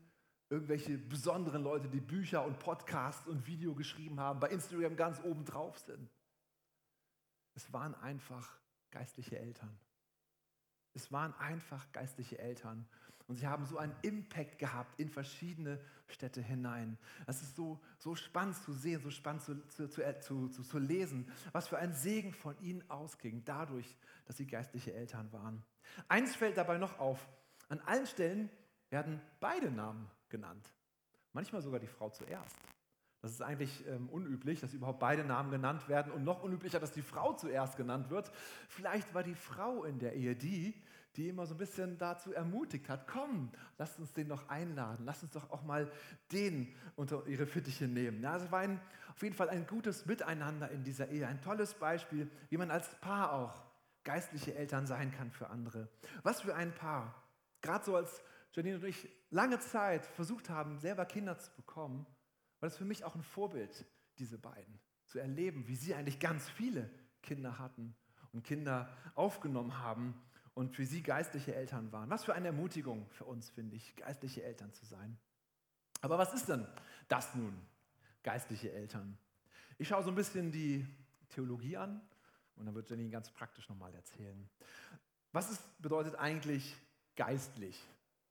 Irgendwelche 0.55 0.97
besonderen 0.97 1.63
Leute, 1.63 1.89
die 1.89 1.99
Bücher 1.99 2.45
und 2.45 2.59
Podcasts 2.59 3.27
und 3.27 3.45
Video 3.45 3.75
geschrieben 3.75 4.21
haben, 4.21 4.39
bei 4.39 4.47
Instagram 4.47 4.95
ganz 4.95 5.19
oben 5.21 5.43
drauf 5.43 5.77
sind. 5.79 6.09
Es 7.55 7.73
waren 7.73 7.93
einfach 7.95 8.57
geistliche 8.89 9.37
Eltern. 9.37 9.77
Es 10.93 11.11
waren 11.11 11.33
einfach 11.39 11.91
geistliche 11.91 12.39
Eltern. 12.39 12.87
Und 13.27 13.35
sie 13.35 13.47
haben 13.47 13.65
so 13.65 13.77
einen 13.77 13.95
Impact 14.01 14.57
gehabt 14.57 14.97
in 14.97 15.09
verschiedene 15.09 15.83
Städte 16.07 16.41
hinein. 16.41 16.97
Es 17.27 17.41
ist 17.41 17.57
so, 17.57 17.81
so 17.97 18.15
spannend 18.15 18.55
zu 18.55 18.71
sehen, 18.71 19.01
so 19.01 19.09
spannend 19.09 19.41
zu, 19.41 19.67
zu, 19.67 19.89
zu, 19.89 20.47
zu, 20.47 20.63
zu 20.63 20.79
lesen, 20.79 21.29
was 21.51 21.67
für 21.67 21.79
ein 21.79 21.93
Segen 21.93 22.33
von 22.33 22.57
ihnen 22.61 22.89
ausging, 22.89 23.43
dadurch, 23.43 23.97
dass 24.23 24.37
sie 24.37 24.47
geistliche 24.47 24.93
Eltern 24.93 25.33
waren. 25.33 25.65
Eins 26.07 26.33
fällt 26.33 26.55
dabei 26.55 26.77
noch 26.77 26.97
auf. 26.97 27.27
An 27.67 27.81
allen 27.81 28.07
Stellen 28.07 28.49
werden 28.89 29.19
beide 29.41 29.69
Namen 29.69 30.09
genannt. 30.29 30.73
Manchmal 31.33 31.61
sogar 31.61 31.79
die 31.79 31.87
Frau 31.87 32.09
zuerst. 32.09 32.55
Das 33.21 33.31
ist 33.31 33.41
eigentlich 33.41 33.85
ähm, 33.87 34.07
unüblich, 34.09 34.59
dass 34.59 34.73
überhaupt 34.73 34.99
beide 34.99 35.23
Namen 35.23 35.49
genannt 35.49 35.89
werden 35.89 36.11
und 36.11 36.23
noch 36.23 36.43
unüblicher, 36.43 36.79
dass 36.79 36.91
die 36.91 37.01
Frau 37.01 37.33
zuerst 37.33 37.75
genannt 37.75 38.11
wird. 38.11 38.31
Vielleicht 38.69 39.15
war 39.15 39.23
die 39.23 39.33
Frau 39.33 39.83
in 39.83 39.97
der 39.97 40.13
Ehe 40.13 40.35
die, 40.35 40.79
die 41.15 41.29
immer 41.29 41.45
so 41.45 41.55
ein 41.55 41.57
bisschen 41.57 41.97
dazu 41.97 42.33
ermutigt 42.33 42.89
hat, 42.89 43.07
komm, 43.07 43.51
lasst 43.77 43.99
uns 43.99 44.13
den 44.13 44.29
doch 44.29 44.47
einladen, 44.49 45.05
lasst 45.05 45.23
uns 45.23 45.31
doch 45.31 45.49
auch 45.49 45.63
mal 45.63 45.91
den 46.31 46.73
unter 46.95 47.25
ihre 47.25 47.47
Fittiche 47.47 47.87
nehmen. 47.87 48.21
Ja, 48.21 48.33
also 48.33 48.51
war 48.51 48.59
ein, 48.59 48.79
auf 49.09 49.23
jeden 49.23 49.35
Fall 49.35 49.49
ein 49.49 49.65
gutes 49.65 50.05
Miteinander 50.05 50.69
in 50.69 50.83
dieser 50.83 51.09
Ehe, 51.09 51.27
ein 51.27 51.41
tolles 51.41 51.73
Beispiel, 51.73 52.29
wie 52.49 52.57
man 52.57 52.69
als 52.69 52.93
Paar 52.99 53.33
auch 53.33 53.63
geistliche 54.03 54.53
Eltern 54.55 54.85
sein 54.85 55.11
kann 55.11 55.31
für 55.31 55.49
andere. 55.49 55.87
Was 56.23 56.41
für 56.41 56.55
ein 56.55 56.73
Paar. 56.73 57.15
Gerade 57.61 57.83
so 57.83 57.95
als 57.95 58.21
Janine 58.55 58.77
und 58.77 58.85
ich 58.85 59.09
lange 59.31 59.59
Zeit 59.59 60.05
versucht 60.05 60.49
haben, 60.49 60.77
selber 60.79 61.05
Kinder 61.05 61.37
zu 61.37 61.51
bekommen, 61.55 62.05
war 62.59 62.69
das 62.69 62.77
für 62.77 62.85
mich 62.85 63.03
auch 63.03 63.15
ein 63.15 63.23
Vorbild, 63.23 63.85
diese 64.17 64.37
beiden. 64.37 64.79
Zu 65.05 65.19
erleben, 65.19 65.67
wie 65.67 65.75
sie 65.75 65.93
eigentlich 65.93 66.19
ganz 66.19 66.49
viele 66.49 66.89
Kinder 67.21 67.59
hatten 67.59 67.95
und 68.31 68.43
Kinder 68.43 68.89
aufgenommen 69.13 69.79
haben 69.79 70.19
und 70.53 70.73
für 70.73 70.85
sie 70.85 71.03
geistliche 71.03 71.53
Eltern 71.53 71.91
waren. 71.91 72.09
Was 72.09 72.23
für 72.23 72.33
eine 72.33 72.47
Ermutigung 72.47 73.09
für 73.09 73.25
uns, 73.25 73.49
finde 73.49 73.75
ich, 73.75 73.95
geistliche 73.97 74.43
Eltern 74.43 74.71
zu 74.71 74.85
sein. 74.85 75.17
Aber 76.01 76.17
was 76.17 76.33
ist 76.33 76.47
denn 76.47 76.65
das 77.09 77.35
nun, 77.35 77.59
geistliche 78.23 78.71
Eltern? 78.71 79.17
Ich 79.77 79.89
schaue 79.89 80.03
so 80.03 80.09
ein 80.09 80.15
bisschen 80.15 80.51
die 80.51 80.87
Theologie 81.29 81.75
an 81.75 82.01
und 82.55 82.65
dann 82.65 82.73
wird 82.73 82.89
Janine 82.89 83.09
ganz 83.09 83.29
praktisch 83.31 83.67
nochmal 83.67 83.93
erzählen. 83.93 84.49
Was 85.33 85.51
ist, 85.51 85.81
bedeutet 85.81 86.15
eigentlich 86.15 86.77
geistlich? 87.17 87.77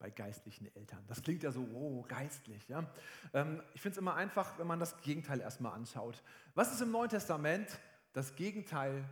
Bei 0.05 0.11
geistlichen 0.11 0.67
Eltern. 0.77 1.03
Das 1.07 1.23
klingt 1.23 1.43
ja 1.45 1.51
so, 1.51 1.63
oh, 1.73 2.03
geistlich. 2.03 2.69
Ja? 2.69 2.87
Ähm, 3.33 3.63
ich 3.73 3.81
finde 3.81 3.95
es 3.95 3.99
immer 3.99 4.15
einfach, 4.15 4.59
wenn 4.59 4.67
man 4.67 4.79
das 4.79 5.01
Gegenteil 5.01 5.41
erstmal 5.41 5.73
anschaut. 5.73 6.23
Was 6.55 6.75
ist 6.75 6.83
im 6.83 6.91
Neuen 6.91 7.09
Testament 7.09 7.81
das 8.13 8.37
Gegenteil 8.37 9.09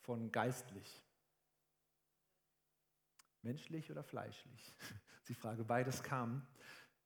von 0.00 0.32
geistlich? 0.32 1.00
Menschlich 3.42 3.88
oder 3.92 4.02
fleischlich? 4.02 4.76
Die 5.28 5.34
Frage, 5.34 5.62
beides 5.62 6.02
kam. 6.02 6.44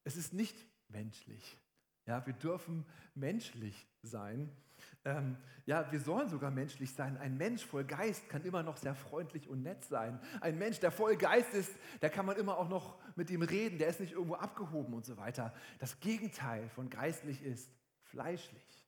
Es 0.03 0.17
ist 0.17 0.33
nicht 0.33 0.57
menschlich. 0.89 1.59
Ja, 2.07 2.25
wir 2.25 2.33
dürfen 2.33 2.87
menschlich 3.15 3.87
sein. 4.03 4.51
Ähm, 5.07 5.37
ja, 5.67 5.91
wir 5.91 6.01
sollen 6.01 6.29
sogar 6.29 6.51
menschlich 6.51 6.93
sein. 6.93 7.17
Ein 7.17 7.37
Mensch 7.37 7.65
voll 7.65 7.85
Geist 7.85 8.29
kann 8.29 8.45
immer 8.45 8.63
noch 8.65 8.77
sehr 8.77 8.95
freundlich 8.95 9.49
und 9.49 9.63
nett 9.63 9.85
sein. 9.85 10.21
Ein 10.41 10.59
Mensch, 10.59 10.81
der 10.81 10.91
voll 10.91 11.17
Geist 11.17 11.55
ist, 11.55 11.73
da 12.01 12.09
kann 12.09 12.27
man 12.27 12.37
immer 12.37 12.59
auch 12.59 12.69
noch 12.69 12.99
mit 13.15 13.31
ihm 13.31 13.43
reden. 13.43 13.79
Der 13.79 13.89
ist 13.89 14.01
nicht 14.01 14.13
irgendwo 14.13 14.35
abgehoben 14.35 14.95
und 14.95 15.05
so 15.05 15.17
weiter. 15.17 15.55
Das 15.79 16.01
Gegenteil 16.01 16.69
von 16.71 16.91
geistlich 16.91 17.43
ist 17.43 17.71
fleischlich. 18.03 18.87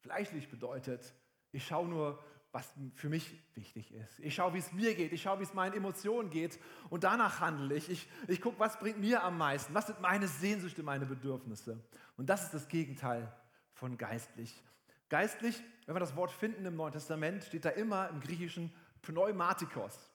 Fleischlich 0.00 0.48
bedeutet, 0.50 1.14
ich 1.52 1.64
schaue 1.64 1.88
nur, 1.88 2.18
was 2.50 2.72
für 2.94 3.08
mich 3.08 3.40
wichtig 3.54 3.94
ist. 3.94 4.18
Ich 4.20 4.34
schaue, 4.34 4.54
wie 4.54 4.58
es 4.58 4.72
mir 4.72 4.94
geht. 4.94 5.12
Ich 5.12 5.22
schaue, 5.22 5.38
wie 5.38 5.44
es 5.44 5.54
meinen 5.54 5.74
Emotionen 5.74 6.30
geht. 6.30 6.58
Und 6.90 7.04
danach 7.04 7.40
handle 7.40 7.76
ich. 7.76 7.88
Ich, 7.90 8.08
ich 8.26 8.40
gucke, 8.40 8.58
was 8.58 8.78
bringt 8.78 8.98
mir 8.98 9.22
am 9.22 9.38
meisten. 9.38 9.72
Was 9.74 9.86
sind 9.86 10.00
meine 10.00 10.26
Sehnsüchte, 10.26 10.82
meine 10.82 11.06
Bedürfnisse. 11.06 11.78
Und 12.16 12.28
das 12.28 12.44
ist 12.44 12.54
das 12.54 12.68
Gegenteil 12.68 13.32
von 13.74 13.96
geistlich. 13.96 14.62
Geistlich, 15.08 15.62
wenn 15.86 15.94
wir 15.94 16.00
das 16.00 16.16
Wort 16.16 16.30
finden 16.30 16.66
im 16.66 16.76
Neuen 16.76 16.92
Testament, 16.92 17.44
steht 17.44 17.64
da 17.64 17.70
immer 17.70 18.08
im 18.10 18.20
Griechischen 18.20 18.72
Pneumatikos. 19.02 20.10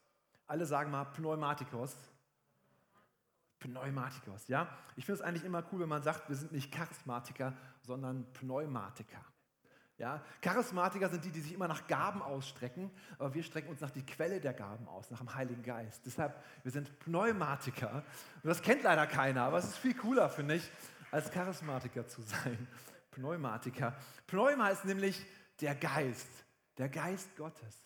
Alle 0.46 0.66
sagen 0.66 0.92
mal 0.92 1.06
Pneumatikos. 1.06 1.96
Pneumatikos, 3.60 4.48
ja? 4.50 4.68
Ich 4.96 5.06
finde 5.06 5.22
es 5.22 5.26
eigentlich 5.26 5.46
immer 5.46 5.64
cool, 5.72 5.82
wenn 5.82 5.90
man 5.90 6.04
sagt, 6.04 6.30
wir 6.30 6.36
sind 6.36 6.52
nicht 6.52 6.72
Charismatiker, 6.72 7.54
sondern 7.82 8.32
Pneumatiker. 8.34 9.24
Ja? 9.98 10.22
Charismatiker 10.42 11.10
sind 11.10 11.24
die, 11.24 11.32
die 11.32 11.40
sich 11.40 11.54
immer 11.54 11.68
nach 11.68 11.88
Gaben 11.88 12.22
ausstrecken, 12.22 12.92
aber 13.18 13.34
wir 13.34 13.42
strecken 13.42 13.70
uns 13.70 13.80
nach 13.80 13.92
die 13.92 14.06
Quelle 14.06 14.42
der 14.42 14.54
Gaben 14.54 14.88
aus, 14.88 15.10
nach 15.12 15.20
dem 15.20 15.34
Heiligen 15.34 15.64
Geist. 15.64 16.06
Deshalb, 16.06 16.44
wir 16.62 16.72
sind 16.72 17.00
Pneumatiker. 17.00 18.04
Und 18.44 18.50
das 18.50 18.62
kennt 18.62 18.84
leider 18.84 19.08
keiner, 19.08 19.44
aber 19.44 19.60
es 19.60 19.66
ist 19.66 19.78
viel 19.78 19.96
cooler, 19.96 20.30
finde 20.30 20.56
ich, 20.56 20.70
als 21.10 21.32
Charismatiker 21.32 22.06
zu 22.08 22.22
sein. 22.22 22.68
Pneumatiker. 23.14 23.96
Pneuma 24.28 24.70
ist 24.70 24.86
nämlich 24.86 25.26
der 25.62 25.76
Geist, 25.76 26.28
der 26.78 26.90
Geist 26.90 27.36
Gottes. 27.36 27.78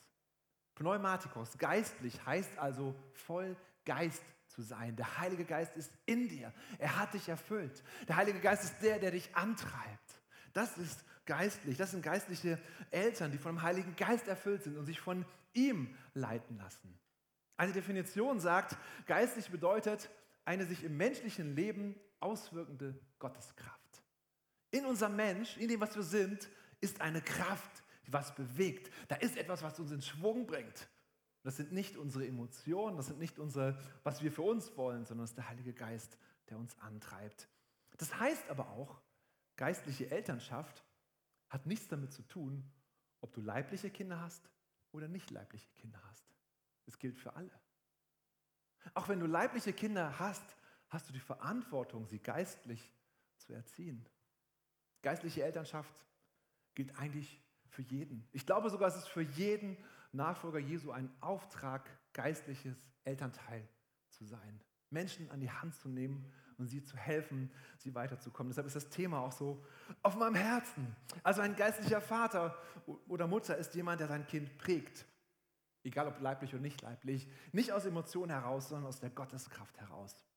Pneumatikos, 0.75 1.57
geistlich, 1.57 2.23
heißt 2.25 2.57
also 2.57 2.95
voll 3.13 3.55
Geist 3.85 4.23
zu 4.47 4.61
sein. 4.61 4.95
Der 4.95 5.17
Heilige 5.17 5.43
Geist 5.43 5.75
ist 5.75 5.91
in 6.05 6.29
dir. 6.29 6.53
Er 6.77 6.97
hat 6.97 7.13
dich 7.13 7.27
erfüllt. 7.29 7.83
Der 8.07 8.15
Heilige 8.15 8.39
Geist 8.39 8.63
ist 8.63 8.81
der, 8.81 8.99
der 8.99 9.11
dich 9.11 9.35
antreibt. 9.35 10.21
Das 10.53 10.77
ist 10.77 11.03
geistlich. 11.25 11.77
Das 11.77 11.91
sind 11.91 12.03
geistliche 12.03 12.59
Eltern, 12.91 13.31
die 13.31 13.37
vom 13.37 13.61
Heiligen 13.61 13.95
Geist 13.95 14.27
erfüllt 14.27 14.63
sind 14.63 14.77
und 14.77 14.85
sich 14.85 14.99
von 14.99 15.25
ihm 15.53 15.95
leiten 16.13 16.57
lassen. 16.57 16.97
Eine 17.57 17.73
Definition 17.73 18.39
sagt, 18.39 18.77
geistlich 19.07 19.49
bedeutet 19.49 20.09
eine 20.45 20.65
sich 20.65 20.83
im 20.83 20.95
menschlichen 20.95 21.55
Leben 21.55 21.95
auswirkende 22.19 22.99
Gotteskraft. 23.19 23.86
In 24.71 24.85
unserem 24.85 25.15
Mensch, 25.15 25.57
in 25.57 25.67
dem, 25.67 25.79
was 25.79 25.95
wir 25.95 26.03
sind, 26.03 26.47
ist 26.81 27.01
eine 27.01 27.21
Kraft, 27.21 27.83
die 28.05 28.13
was 28.13 28.35
bewegt. 28.35 28.91
Da 29.07 29.15
ist 29.15 29.37
etwas, 29.37 29.63
was 29.63 29.79
uns 29.79 29.91
in 29.91 30.01
Schwung 30.01 30.45
bringt. 30.45 30.87
Das 31.43 31.55
sind 31.55 31.71
nicht 31.71 31.95
unsere 31.95 32.27
Emotionen, 32.27 32.97
das 32.97 33.07
sind 33.07 33.19
nicht 33.19 33.39
unsere, 33.39 33.79
was 34.03 34.21
wir 34.21 34.31
für 34.31 34.41
uns 34.41 34.75
wollen, 34.75 35.05
sondern 35.05 35.23
es 35.23 35.31
ist 35.31 35.37
der 35.37 35.47
Heilige 35.47 35.73
Geist, 35.73 36.17
der 36.49 36.57
uns 36.57 36.77
antreibt. 36.79 37.47
Das 37.97 38.19
heißt 38.19 38.49
aber 38.49 38.69
auch, 38.71 39.01
geistliche 39.55 40.11
Elternschaft 40.11 40.83
hat 41.49 41.65
nichts 41.65 41.87
damit 41.87 42.11
zu 42.11 42.21
tun, 42.23 42.69
ob 43.21 43.33
du 43.33 43.41
leibliche 43.41 43.89
Kinder 43.89 44.19
hast 44.19 44.49
oder 44.91 45.07
nicht 45.07 45.31
leibliche 45.31 45.71
Kinder 45.71 46.01
hast. 46.09 46.25
Es 46.85 46.99
gilt 46.99 47.17
für 47.17 47.35
alle. 47.35 47.51
Auch 48.93 49.07
wenn 49.07 49.19
du 49.19 49.25
leibliche 49.25 49.73
Kinder 49.73 50.19
hast, 50.19 50.43
hast 50.89 51.09
du 51.09 51.13
die 51.13 51.19
Verantwortung, 51.19 52.05
sie 52.05 52.19
geistlich 52.19 52.93
zu 53.37 53.53
erziehen. 53.53 54.05
Geistliche 55.07 55.41
Elternschaft 55.41 55.95
gilt 56.75 56.99
eigentlich 56.99 57.41
für 57.69 57.81
jeden. 57.81 58.27
Ich 58.33 58.45
glaube 58.45 58.69
sogar, 58.69 58.89
es 58.89 58.97
ist 58.97 59.07
für 59.07 59.21
jeden 59.21 59.77
Nachfolger 60.11 60.59
Jesu 60.59 60.91
ein 60.91 61.09
Auftrag, 61.21 61.89
geistliches 62.11 62.75
Elternteil 63.05 63.65
zu 64.09 64.25
sein. 64.25 64.59
Menschen 64.89 65.31
an 65.31 65.39
die 65.39 65.49
Hand 65.49 65.75
zu 65.75 65.87
nehmen 65.87 66.29
und 66.57 66.67
sie 66.67 66.83
zu 66.83 66.97
helfen, 66.97 67.49
sie 67.77 67.95
weiterzukommen. 67.95 68.49
Deshalb 68.49 68.67
ist 68.67 68.75
das 68.75 68.89
Thema 68.89 69.21
auch 69.21 69.31
so 69.31 69.65
auf 70.01 70.17
meinem 70.17 70.35
Herzen. 70.35 70.93
Also 71.23 71.39
ein 71.39 71.55
geistlicher 71.55 72.01
Vater 72.01 72.57
oder 73.07 73.27
Mutter 73.27 73.55
ist 73.55 73.75
jemand, 73.75 74.01
der 74.01 74.09
sein 74.09 74.27
Kind 74.27 74.57
prägt. 74.57 75.05
Egal 75.83 76.07
ob 76.07 76.19
leiblich 76.19 76.53
oder 76.53 76.63
nicht 76.63 76.81
leiblich. 76.81 77.29
Nicht 77.53 77.71
aus 77.71 77.85
Emotionen 77.85 78.31
heraus, 78.31 78.67
sondern 78.67 78.89
aus 78.89 78.99
der 78.99 79.11
Gotteskraft 79.11 79.79
heraus. 79.79 80.27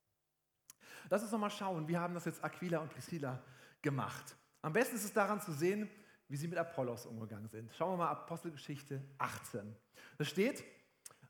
Lass 1.09 1.23
uns 1.23 1.33
nochmal 1.33 1.51
schauen, 1.51 1.89
wie 1.89 1.99
haben 1.99 2.15
das 2.15 2.25
jetzt 2.25 2.45
Aquila 2.45 2.79
und 2.79 2.93
Priscilla 2.93 3.43
gemacht. 3.83 4.37
Am 4.63 4.73
besten 4.73 4.97
ist 4.97 5.05
es 5.05 5.13
daran 5.13 5.41
zu 5.41 5.53
sehen, 5.53 5.89
wie 6.29 6.37
sie 6.37 6.49
mit 6.49 6.59
Apollos 6.59 7.07
umgegangen 7.07 7.49
sind. 7.49 7.73
Schauen 7.75 7.93
wir 7.93 8.05
mal 8.05 8.11
Apostelgeschichte 8.11 9.03
18. 9.19 9.75
Da 10.19 10.25
steht, 10.25 10.65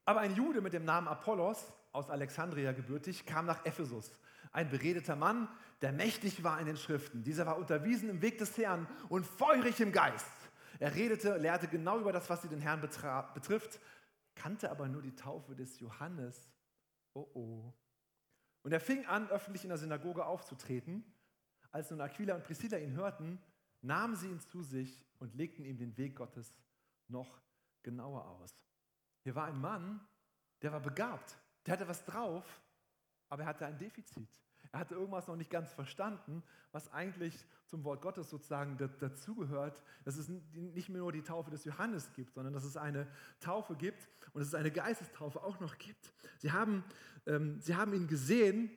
aber 0.04 0.20
ein 0.20 0.34
Jude 0.34 0.60
mit 0.60 0.72
dem 0.72 0.84
Namen 0.84 1.08
Apollos, 1.08 1.72
aus 1.92 2.10
Alexandria 2.10 2.72
gebürtig, 2.72 3.26
kam 3.26 3.46
nach 3.46 3.64
Ephesus. 3.64 4.12
Ein 4.52 4.68
beredeter 4.68 5.16
Mann, 5.16 5.48
der 5.80 5.92
mächtig 5.92 6.44
war 6.44 6.60
in 6.60 6.66
den 6.66 6.76
Schriften. 6.76 7.22
Dieser 7.22 7.46
war 7.46 7.56
unterwiesen 7.56 8.08
im 8.08 8.20
Weg 8.22 8.38
des 8.38 8.56
Herrn 8.58 8.86
und 9.08 9.26
feurig 9.26 9.80
im 9.80 9.92
Geist. 9.92 10.26
Er 10.78 10.94
redete, 10.94 11.36
lehrte 11.36 11.68
genau 11.68 11.98
über 11.98 12.12
das, 12.12 12.28
was 12.28 12.42
sie 12.42 12.48
den 12.48 12.60
Herrn 12.60 12.80
betrifft, 12.80 13.80
kannte 14.34 14.70
aber 14.70 14.88
nur 14.88 15.02
die 15.02 15.14
Taufe 15.14 15.54
des 15.54 15.78
Johannes. 15.78 16.50
Oh 17.14 17.28
oh. 17.34 17.72
Und 18.62 18.72
er 18.72 18.80
fing 18.80 19.06
an, 19.06 19.28
öffentlich 19.30 19.64
in 19.64 19.70
der 19.70 19.78
Synagoge 19.78 20.24
aufzutreten 20.24 21.04
als 21.70 21.90
nun 21.90 22.00
Aquila 22.00 22.34
und 22.34 22.44
Priscilla 22.44 22.78
ihn 22.78 22.92
hörten, 22.92 23.38
nahmen 23.82 24.16
sie 24.16 24.28
ihn 24.28 24.40
zu 24.40 24.62
sich 24.62 25.04
und 25.18 25.34
legten 25.34 25.64
ihm 25.64 25.78
den 25.78 25.96
Weg 25.96 26.16
Gottes 26.16 26.52
noch 27.08 27.40
genauer 27.82 28.26
aus. 28.26 28.54
Hier 29.22 29.34
war 29.34 29.46
ein 29.46 29.60
Mann, 29.60 30.00
der 30.62 30.72
war 30.72 30.80
begabt, 30.80 31.36
der 31.66 31.74
hatte 31.74 31.88
was 31.88 32.04
drauf, 32.04 32.60
aber 33.28 33.42
er 33.42 33.48
hatte 33.48 33.66
ein 33.66 33.78
Defizit. 33.78 34.28
Er 34.72 34.80
hatte 34.80 34.94
irgendwas 34.94 35.26
noch 35.26 35.36
nicht 35.36 35.50
ganz 35.50 35.72
verstanden, 35.72 36.42
was 36.70 36.92
eigentlich 36.92 37.34
zum 37.66 37.82
Wort 37.84 38.02
Gottes 38.02 38.30
sozusagen 38.30 38.76
dazugehört, 38.76 39.82
dass 40.04 40.16
es 40.16 40.28
nicht 40.28 40.88
mehr 40.88 41.00
nur 41.00 41.12
die 41.12 41.22
Taufe 41.22 41.50
des 41.50 41.64
Johannes 41.64 42.12
gibt, 42.12 42.34
sondern 42.34 42.52
dass 42.52 42.64
es 42.64 42.76
eine 42.76 43.08
Taufe 43.40 43.74
gibt 43.74 44.08
und 44.32 44.40
dass 44.40 44.48
es 44.48 44.54
eine 44.54 44.70
Geistestaufe 44.70 45.42
auch 45.42 45.58
noch 45.60 45.78
gibt. 45.78 46.12
Sie 46.38 46.52
haben, 46.52 46.84
ähm, 47.26 47.60
sie 47.60 47.74
haben 47.74 47.94
ihn 47.94 48.06
gesehen 48.06 48.70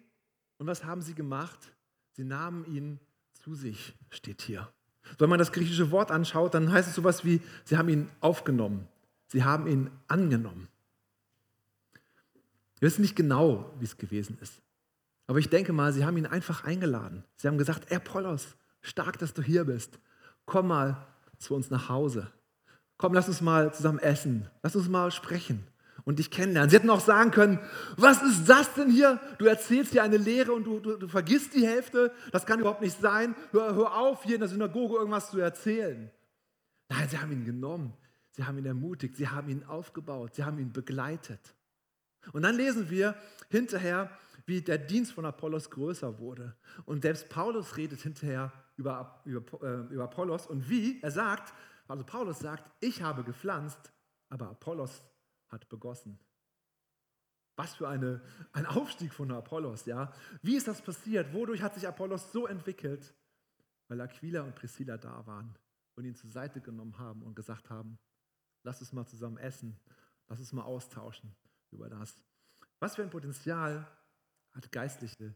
und 0.57 0.65
was 0.65 0.83
haben 0.83 1.01
sie 1.01 1.13
gemacht? 1.13 1.72
Sie 2.13 2.23
nahmen 2.23 2.65
ihn 2.65 2.99
zu 3.33 3.55
sich, 3.55 3.95
steht 4.09 4.41
hier. 4.41 4.71
Wenn 5.17 5.29
man 5.29 5.39
das 5.39 5.51
griechische 5.51 5.91
Wort 5.91 6.11
anschaut, 6.11 6.53
dann 6.53 6.71
heißt 6.71 6.87
es 6.87 6.95
sowas 6.95 7.25
wie, 7.25 7.41
sie 7.65 7.77
haben 7.77 7.89
ihn 7.89 8.09
aufgenommen, 8.21 8.87
sie 9.27 9.43
haben 9.43 9.67
ihn 9.67 9.89
angenommen. 10.07 10.69
Wir 12.79 12.87
wissen 12.87 13.01
nicht 13.01 13.15
genau, 13.15 13.73
wie 13.79 13.85
es 13.85 13.97
gewesen 13.97 14.37
ist. 14.41 14.61
Aber 15.27 15.39
ich 15.39 15.49
denke 15.49 15.73
mal, 15.73 15.93
sie 15.93 16.05
haben 16.05 16.17
ihn 16.17 16.25
einfach 16.25 16.63
eingeladen. 16.63 17.23
Sie 17.37 17.47
haben 17.47 17.57
gesagt, 17.57 17.91
Apollos, 17.91 18.55
stark, 18.81 19.17
dass 19.19 19.33
du 19.33 19.41
hier 19.41 19.65
bist. 19.65 19.99
Komm 20.45 20.67
mal 20.67 21.07
zu 21.37 21.55
uns 21.55 21.69
nach 21.69 21.89
Hause. 21.89 22.31
Komm, 22.97 23.13
lass 23.13 23.27
uns 23.27 23.41
mal 23.41 23.73
zusammen 23.73 23.99
essen. 23.99 24.49
Lass 24.61 24.75
uns 24.75 24.89
mal 24.89 25.11
sprechen 25.11 25.65
und 26.05 26.19
dich 26.19 26.31
kennenlernen. 26.31 26.69
Sie 26.69 26.75
hätten 26.75 26.89
auch 26.89 26.99
sagen 26.99 27.31
können, 27.31 27.59
was 27.97 28.21
ist 28.21 28.47
das 28.47 28.73
denn 28.73 28.89
hier? 28.89 29.19
Du 29.37 29.45
erzählst 29.45 29.91
hier 29.91 30.03
eine 30.03 30.17
Lehre 30.17 30.53
und 30.53 30.65
du, 30.65 30.79
du, 30.79 30.97
du 30.97 31.07
vergisst 31.07 31.53
die 31.53 31.65
Hälfte. 31.65 32.11
Das 32.31 32.45
kann 32.45 32.59
überhaupt 32.59 32.81
nicht 32.81 32.99
sein. 32.99 33.35
Hör, 33.51 33.75
hör 33.75 33.97
auf, 33.97 34.23
hier 34.23 34.35
in 34.35 34.41
der 34.41 34.49
Synagoge 34.49 34.95
irgendwas 34.95 35.31
zu 35.31 35.39
erzählen. 35.39 36.11
Nein, 36.89 37.09
sie 37.09 37.17
haben 37.17 37.31
ihn 37.31 37.45
genommen. 37.45 37.93
Sie 38.31 38.43
haben 38.43 38.57
ihn 38.57 38.65
ermutigt. 38.65 39.15
Sie 39.15 39.27
haben 39.27 39.49
ihn 39.49 39.63
aufgebaut. 39.63 40.35
Sie 40.35 40.43
haben 40.43 40.59
ihn 40.59 40.73
begleitet. 40.73 41.55
Und 42.31 42.43
dann 42.43 42.55
lesen 42.55 42.89
wir 42.89 43.15
hinterher, 43.49 44.09
wie 44.45 44.61
der 44.61 44.77
Dienst 44.77 45.13
von 45.13 45.25
Apollos 45.25 45.69
größer 45.69 46.19
wurde. 46.19 46.55
Und 46.85 47.03
selbst 47.03 47.29
Paulus 47.29 47.77
redet 47.77 48.01
hinterher 48.01 48.51
über, 48.75 49.21
über, 49.25 49.63
äh, 49.63 49.93
über 49.93 50.05
Apollos 50.05 50.47
und 50.47 50.69
wie 50.69 51.01
er 51.01 51.11
sagt, 51.11 51.53
also 51.87 52.03
Paulus 52.03 52.39
sagt, 52.39 52.63
ich 52.79 53.01
habe 53.01 53.23
gepflanzt, 53.23 53.91
aber 54.29 54.49
Apollos 54.49 55.01
hat 55.53 55.69
begossen. 55.69 56.19
Was 57.55 57.75
für 57.75 57.87
eine, 57.87 58.21
ein 58.51 58.65
Aufstieg 58.65 59.13
von 59.13 59.31
Apollos, 59.31 59.85
ja. 59.85 60.11
Wie 60.41 60.55
ist 60.55 60.67
das 60.67 60.81
passiert? 60.81 61.33
Wodurch 61.33 61.61
hat 61.61 61.75
sich 61.75 61.87
Apollos 61.87 62.31
so 62.31 62.47
entwickelt? 62.47 63.13
Weil 63.87 64.01
Aquila 64.01 64.41
und 64.41 64.55
Priscilla 64.55 64.97
da 64.97 65.25
waren 65.27 65.55
und 65.95 66.05
ihn 66.05 66.15
zur 66.15 66.31
Seite 66.31 66.61
genommen 66.61 66.97
haben 66.97 67.21
und 67.21 67.35
gesagt 67.35 67.69
haben, 67.69 67.99
lass 68.63 68.81
uns 68.81 68.91
mal 68.91 69.05
zusammen 69.05 69.37
essen, 69.37 69.79
lass 70.27 70.39
uns 70.39 70.51
mal 70.51 70.63
austauschen 70.63 71.35
über 71.71 71.89
das. 71.89 72.23
Was 72.79 72.95
für 72.95 73.03
ein 73.03 73.11
Potenzial 73.11 73.87
hat 74.53 74.71
geistliche 74.71 75.35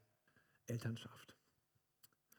Elternschaft? 0.65 1.36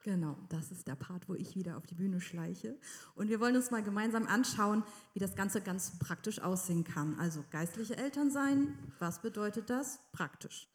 Genau, 0.08 0.38
das 0.48 0.70
ist 0.70 0.88
der 0.88 0.94
Part, 0.94 1.28
wo 1.28 1.34
ich 1.34 1.54
wieder 1.54 1.76
auf 1.76 1.86
die 1.86 1.94
Bühne 1.94 2.22
schleiche. 2.22 2.78
Und 3.14 3.28
wir 3.28 3.40
wollen 3.40 3.54
uns 3.54 3.70
mal 3.70 3.82
gemeinsam 3.82 4.26
anschauen, 4.26 4.82
wie 5.12 5.18
das 5.18 5.36
Ganze 5.36 5.60
ganz 5.60 5.98
praktisch 5.98 6.40
aussehen 6.40 6.82
kann. 6.82 7.20
Also 7.20 7.44
geistliche 7.50 7.98
Eltern 7.98 8.30
sein, 8.30 8.72
was 9.00 9.20
bedeutet 9.20 9.68
das 9.68 10.00
praktisch? 10.12 10.66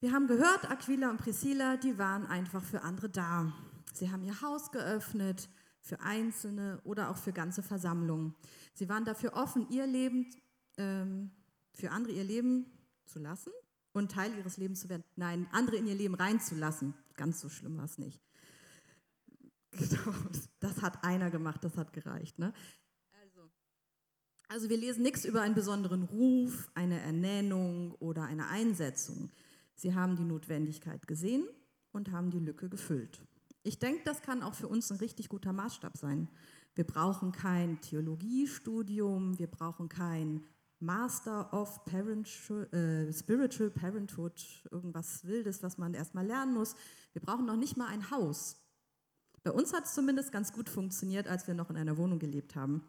Wir 0.00 0.10
haben 0.10 0.26
gehört, 0.26 0.68
Aquila 0.68 1.10
und 1.10 1.18
Priscilla, 1.18 1.76
die 1.76 1.96
waren 1.96 2.26
einfach 2.26 2.64
für 2.64 2.82
andere 2.82 3.08
da. 3.08 3.52
Sie 3.92 4.10
haben 4.10 4.24
ihr 4.24 4.40
Haus 4.42 4.72
geöffnet 4.72 5.48
für 5.80 6.00
Einzelne 6.00 6.80
oder 6.82 7.10
auch 7.10 7.16
für 7.18 7.32
ganze 7.32 7.62
Versammlungen. 7.62 8.34
Sie 8.72 8.88
waren 8.88 9.04
dafür 9.04 9.34
offen, 9.34 9.68
ihr 9.70 9.86
Leben 9.86 10.26
ähm, 10.76 11.30
für 11.72 11.92
andere 11.92 12.14
ihr 12.14 12.24
Leben 12.24 12.66
zu 13.06 13.20
lassen 13.20 13.52
und 13.92 14.10
Teil 14.10 14.36
ihres 14.36 14.56
Lebens 14.56 14.80
zu 14.80 14.88
werden. 14.88 15.04
Nein, 15.14 15.46
andere 15.52 15.76
in 15.76 15.86
ihr 15.86 15.94
Leben 15.94 16.16
reinzulassen. 16.16 16.94
Ganz 17.16 17.40
so 17.40 17.48
schlimm 17.48 17.76
war 17.76 17.84
es 17.84 17.98
nicht. 17.98 18.20
Genau, 19.72 20.14
das 20.60 20.82
hat 20.82 21.02
einer 21.04 21.30
gemacht, 21.30 21.64
das 21.64 21.76
hat 21.76 21.92
gereicht. 21.92 22.38
Ne? 22.38 22.52
Also, 23.22 23.50
also 24.48 24.68
wir 24.68 24.76
lesen 24.76 25.02
nichts 25.02 25.24
über 25.24 25.42
einen 25.42 25.54
besonderen 25.54 26.04
Ruf, 26.04 26.70
eine 26.74 27.00
Ernennung 27.00 27.92
oder 27.96 28.22
eine 28.22 28.48
Einsetzung. 28.48 29.30
Sie 29.74 29.94
haben 29.94 30.16
die 30.16 30.24
Notwendigkeit 30.24 31.06
gesehen 31.06 31.44
und 31.90 32.12
haben 32.12 32.30
die 32.30 32.38
Lücke 32.38 32.68
gefüllt. 32.68 33.20
Ich 33.64 33.78
denke, 33.78 34.02
das 34.04 34.22
kann 34.22 34.42
auch 34.42 34.54
für 34.54 34.68
uns 34.68 34.92
ein 34.92 34.98
richtig 34.98 35.28
guter 35.28 35.52
Maßstab 35.52 35.96
sein. 35.96 36.28
Wir 36.74 36.84
brauchen 36.84 37.32
kein 37.32 37.80
Theologiestudium, 37.80 39.38
wir 39.38 39.46
brauchen 39.46 39.88
kein 39.88 40.44
Master 40.84 41.52
of 41.52 41.84
Parenthood, 41.84 42.72
äh, 42.72 43.12
Spiritual 43.12 43.70
Parenthood, 43.70 44.68
irgendwas 44.70 45.24
Wildes, 45.24 45.62
was 45.62 45.78
man 45.78 45.94
erstmal 45.94 46.26
lernen 46.26 46.54
muss. 46.54 46.74
Wir 47.12 47.22
brauchen 47.22 47.46
noch 47.46 47.56
nicht 47.56 47.76
mal 47.76 47.88
ein 47.88 48.10
Haus. 48.10 48.56
Bei 49.42 49.50
uns 49.50 49.72
hat 49.72 49.84
es 49.84 49.94
zumindest 49.94 50.32
ganz 50.32 50.52
gut 50.52 50.68
funktioniert, 50.68 51.28
als 51.28 51.46
wir 51.46 51.54
noch 51.54 51.70
in 51.70 51.76
einer 51.76 51.96
Wohnung 51.96 52.18
gelebt 52.18 52.54
haben. 52.56 52.82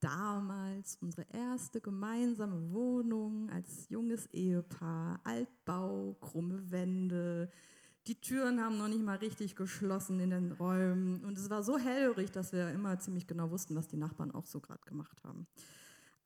Damals 0.00 0.96
unsere 1.00 1.26
erste 1.32 1.80
gemeinsame 1.80 2.72
Wohnung 2.72 3.50
als 3.50 3.88
junges 3.88 4.26
Ehepaar, 4.26 5.20
Altbau, 5.24 6.16
krumme 6.20 6.70
Wände, 6.70 7.50
die 8.08 8.20
Türen 8.20 8.62
haben 8.62 8.78
noch 8.78 8.88
nicht 8.88 9.04
mal 9.04 9.18
richtig 9.18 9.54
geschlossen 9.54 10.18
in 10.20 10.30
den 10.30 10.52
Räumen. 10.52 11.24
Und 11.24 11.36
es 11.36 11.50
war 11.50 11.62
so 11.62 11.76
hellhörig, 11.76 12.30
dass 12.30 12.52
wir 12.52 12.70
immer 12.70 12.98
ziemlich 12.98 13.26
genau 13.26 13.50
wussten, 13.50 13.76
was 13.76 13.86
die 13.86 13.98
Nachbarn 13.98 14.30
auch 14.30 14.46
so 14.46 14.60
gerade 14.60 14.80
gemacht 14.86 15.22
haben. 15.24 15.46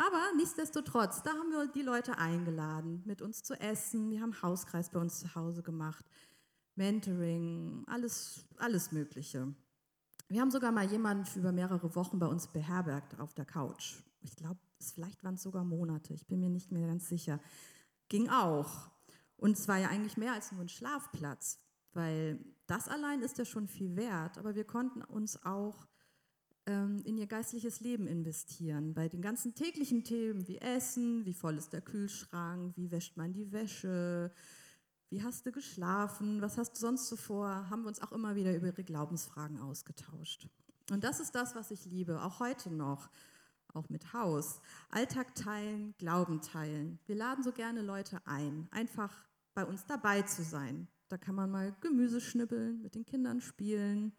Aber 0.05 0.21
nichtsdestotrotz, 0.37 1.23
da 1.23 1.31
haben 1.31 1.51
wir 1.51 1.69
die 1.69 1.83
Leute 1.83 2.19
eingeladen, 2.19 3.03
mit 3.05 3.23
uns 3.23 3.45
zu 3.45 3.55
essen. 3.61 4.11
Wir 4.11 4.21
haben 4.21 4.43
Hauskreis 4.43 4.91
bei 4.91 4.99
uns 4.99 5.21
zu 5.21 5.35
Hause 5.37 5.63
gemacht, 5.63 6.05
Mentoring, 6.75 7.85
alles, 7.87 8.45
alles 8.57 8.91
Mögliche. 8.91 9.55
Wir 10.29 10.41
haben 10.41 10.51
sogar 10.51 10.73
mal 10.73 10.91
jemanden 10.91 11.27
über 11.39 11.53
mehrere 11.53 11.95
Wochen 11.95 12.19
bei 12.19 12.27
uns 12.27 12.49
beherbergt 12.49 13.21
auf 13.21 13.33
der 13.35 13.45
Couch. 13.45 14.03
Ich 14.23 14.35
glaube, 14.35 14.59
vielleicht 14.81 15.23
waren 15.23 15.35
es 15.35 15.43
sogar 15.43 15.63
Monate, 15.63 16.15
ich 16.15 16.27
bin 16.27 16.41
mir 16.41 16.51
nicht 16.51 16.73
mehr 16.73 16.89
ganz 16.89 17.09
sicher. 17.09 17.39
Ging 18.09 18.29
auch. 18.29 18.91
Und 19.37 19.57
es 19.57 19.69
war 19.69 19.79
ja 19.79 19.89
eigentlich 19.89 20.17
mehr 20.17 20.33
als 20.33 20.51
nur 20.51 20.63
ein 20.63 20.69
Schlafplatz 20.69 21.59
weil 21.95 22.39
das 22.67 22.89
allein 22.89 23.23
ist 23.23 23.39
ja 23.39 23.45
schon 23.45 23.69
viel 23.69 23.97
wert, 23.97 24.39
aber 24.39 24.55
wir 24.55 24.65
konnten 24.65 25.03
uns 25.03 25.45
auch 25.45 25.87
in 26.65 27.19
ihr 27.19 27.27
geistliches 27.27 27.81
Leben 27.81 28.07
investieren. 28.07 28.95
Bei 28.95 29.09
den 29.09 29.21
ganzen 29.21 29.55
täglichen 29.55 30.05
Themen 30.05 30.47
wie 30.47 30.59
Essen, 30.59 31.25
wie 31.25 31.35
voll 31.35 31.57
ist 31.57 31.73
der 31.73 31.81
Kühlschrank, 31.81 32.77
wie 32.77 32.91
wäscht 32.93 33.17
man 33.17 33.33
die 33.33 33.51
Wäsche, 33.51 34.31
wie 35.11 35.23
hast 35.23 35.45
du 35.45 35.53
geschlafen, 35.53 36.41
was 36.41 36.59
hast 36.59 36.75
du 36.75 36.81
sonst 36.81 37.09
so 37.09 37.17
vor, 37.17 37.69
haben 37.69 37.83
wir 37.83 37.89
uns 37.89 38.01
auch 38.01 38.13
immer 38.13 38.37
wieder 38.37 38.55
über 38.55 38.69
ihre 38.69 38.85
Glaubensfragen 38.85 39.61
ausgetauscht. 39.61 40.49
Und 40.91 41.03
das 41.05 41.21
ist 41.21 41.35
das, 41.35 41.55
was 41.55 41.71
ich 41.71 41.85
liebe, 41.85 42.23
auch 42.23 42.39
heute 42.39 42.71
noch, 42.71 43.11
auch 43.75 43.89
mit 43.89 44.13
Haus. 44.13 44.61
Alltag 44.89 45.35
teilen, 45.35 45.95
Glauben 45.99 46.43
teilen. 46.43 46.99
Wir 47.07 47.17
laden 47.17 47.43
so 47.43 47.53
gerne 47.53 47.83
Leute 47.83 48.21
ein, 48.25 48.69
einfach 48.71 49.13
bei 49.55 49.65
uns 49.65 49.85
dabei 49.85 50.23
zu 50.23 50.43
sein, 50.43 50.89
da 51.09 51.19
kann 51.19 51.35
man 51.35 51.51
mal 51.51 51.77
Gemüse 51.83 52.23
schnippeln, 52.23 52.81
mit 52.81 52.95
den 52.95 53.05
Kindern 53.05 53.43
spielen, 53.43 54.13